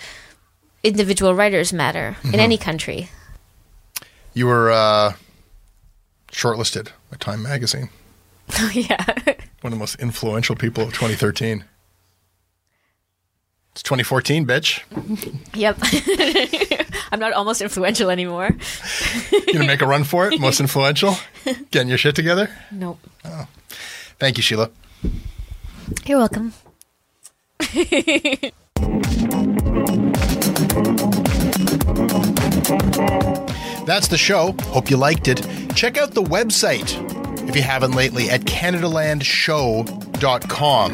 individual 0.82 1.34
writers 1.34 1.72
matter 1.72 2.16
in 2.24 2.36
any 2.36 2.58
country. 2.58 3.08
You 4.34 4.46
were 4.46 4.70
uh, 4.70 5.12
shortlisted 6.32 6.88
by 7.10 7.16
Time 7.18 7.42
Magazine, 7.42 7.90
Oh, 8.58 8.70
yeah. 8.72 9.04
one 9.60 9.64
of 9.64 9.70
the 9.72 9.76
most 9.76 9.96
influential 9.96 10.56
people 10.56 10.84
of 10.84 10.90
2013. 10.90 11.64
It's 13.72 13.82
2014, 13.82 14.46
bitch. 14.46 14.82
yep. 15.54 15.78
I'm 17.12 17.20
not 17.20 17.32
almost 17.32 17.60
influential 17.60 18.10
anymore. 18.10 18.50
You 19.30 19.52
gonna 19.52 19.66
make 19.66 19.82
a 19.82 19.86
run 19.86 20.02
for 20.04 20.26
it? 20.28 20.40
Most 20.40 20.58
influential? 20.60 21.14
Getting 21.70 21.88
your 21.88 21.98
shit 21.98 22.16
together? 22.16 22.50
Nope. 22.72 22.98
Oh. 23.24 23.46
Thank 24.18 24.36
you, 24.36 24.42
Sheila. 24.42 24.70
You're 26.06 26.18
welcome. 26.18 26.52
That's 33.86 34.08
the 34.08 34.18
show. 34.18 34.54
Hope 34.64 34.90
you 34.90 34.96
liked 34.96 35.28
it. 35.28 35.40
Check 35.78 35.96
out 35.96 36.10
the 36.10 36.24
website 36.24 36.90
if 37.48 37.54
you 37.54 37.62
haven't 37.62 37.92
lately 37.92 38.28
at 38.30 38.40
CanadaLandShow.com. 38.40 40.92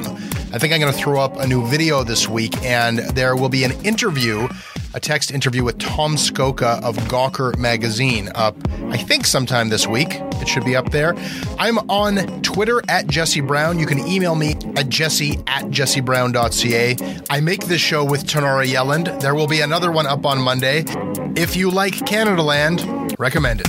I 0.53 0.59
think 0.59 0.75
I'm 0.75 0.81
going 0.81 0.92
to 0.92 0.99
throw 0.99 1.23
up 1.23 1.38
a 1.38 1.47
new 1.47 1.66
video 1.66 2.05
this 2.05 2.29
week, 2.29 2.55
and 2.62 2.99
there 2.99 3.35
will 3.35 3.49
be 3.49 3.64
an 3.64 3.73
interview, 3.83 4.47
a 4.92 5.01
text 5.01 5.31
interview 5.31 5.64
with 5.64 5.79
Tom 5.79 6.16
Scocca 6.16 6.83
of 6.83 6.99
Gawker 7.09 7.57
Magazine 7.57 8.29
up, 8.35 8.59
I 8.90 8.99
think, 8.99 9.25
sometime 9.25 9.70
this 9.70 9.87
week. 9.87 10.09
It 10.11 10.49
should 10.49 10.66
be 10.66 10.77
up 10.77 10.90
there. 10.90 11.14
I'm 11.59 11.79
on 11.88 12.42
Twitter 12.42 12.83
at 12.87 13.07
Jesse 13.07 13.40
Brown. 13.40 13.79
You 13.79 13.87
can 13.87 14.01
email 14.01 14.35
me 14.35 14.53
at 14.77 14.90
jesse 14.90 15.38
at 15.47 15.64
jessebrown.ca. 15.70 17.25
I 17.31 17.40
make 17.40 17.68
this 17.68 17.81
show 17.81 18.05
with 18.05 18.27
Tanara 18.27 18.66
Yelland. 18.66 19.23
There 19.23 19.35
will 19.35 19.49
be 19.49 19.62
another 19.62 19.90
one 19.90 20.07
up 20.07 20.27
on 20.27 20.42
Monday. 20.42 20.85
If 21.37 21.57
you 21.57 21.70
like 21.70 21.94
Canadaland, 21.94 23.18
recommend 23.18 23.62
it. 23.62 23.68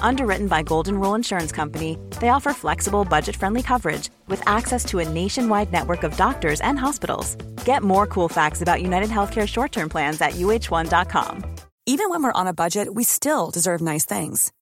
Underwritten 0.00 0.48
by 0.48 0.62
Golden 0.62 0.98
Rule 0.98 1.14
Insurance 1.14 1.52
Company, 1.52 1.98
they 2.20 2.30
offer 2.30 2.52
flexible, 2.52 3.04
budget 3.04 3.36
friendly 3.36 3.62
coverage 3.62 4.10
with 4.26 4.42
access 4.46 4.84
to 4.86 4.98
a 5.00 5.08
nationwide 5.08 5.72
network 5.72 6.02
of 6.02 6.16
doctors 6.16 6.60
and 6.60 6.78
hospitals. 6.78 7.36
Get 7.64 7.82
more 7.82 8.06
cool 8.06 8.28
facts 8.28 8.62
about 8.62 8.82
United 8.82 9.10
Healthcare 9.10 9.46
short 9.46 9.72
term 9.72 9.88
plans 9.88 10.20
at 10.20 10.32
uh1.com. 10.32 11.44
Even 11.86 12.10
when 12.10 12.22
we're 12.22 12.32
on 12.40 12.46
a 12.46 12.52
budget, 12.52 12.94
we 12.94 13.04
still 13.04 13.50
deserve 13.50 13.80
nice 13.80 14.04
things. 14.04 14.52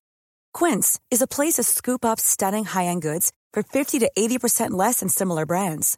Quince 0.53 0.99
is 1.11 1.21
a 1.21 1.27
place 1.27 1.55
to 1.55 1.63
scoop 1.63 2.05
up 2.05 2.19
stunning 2.19 2.63
high-end 2.63 3.01
goods 3.01 3.33
for 3.51 3.63
50 3.63 3.99
to 3.99 4.11
80% 4.17 4.71
less 4.71 5.01
than 5.01 5.09
similar 5.09 5.45
brands. 5.45 5.97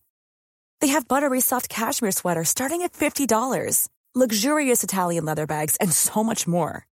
They 0.81 0.87
have 0.87 1.07
buttery 1.07 1.39
soft 1.39 1.69
cashmere 1.69 2.11
sweaters 2.11 2.49
starting 2.49 2.81
at 2.81 2.93
$50, 2.93 3.87
luxurious 4.15 4.83
Italian 4.83 5.25
leather 5.25 5.45
bags, 5.45 5.75
and 5.75 5.91
so 5.91 6.23
much 6.23 6.47
more. 6.47 6.87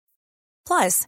Plus, 0.68 1.08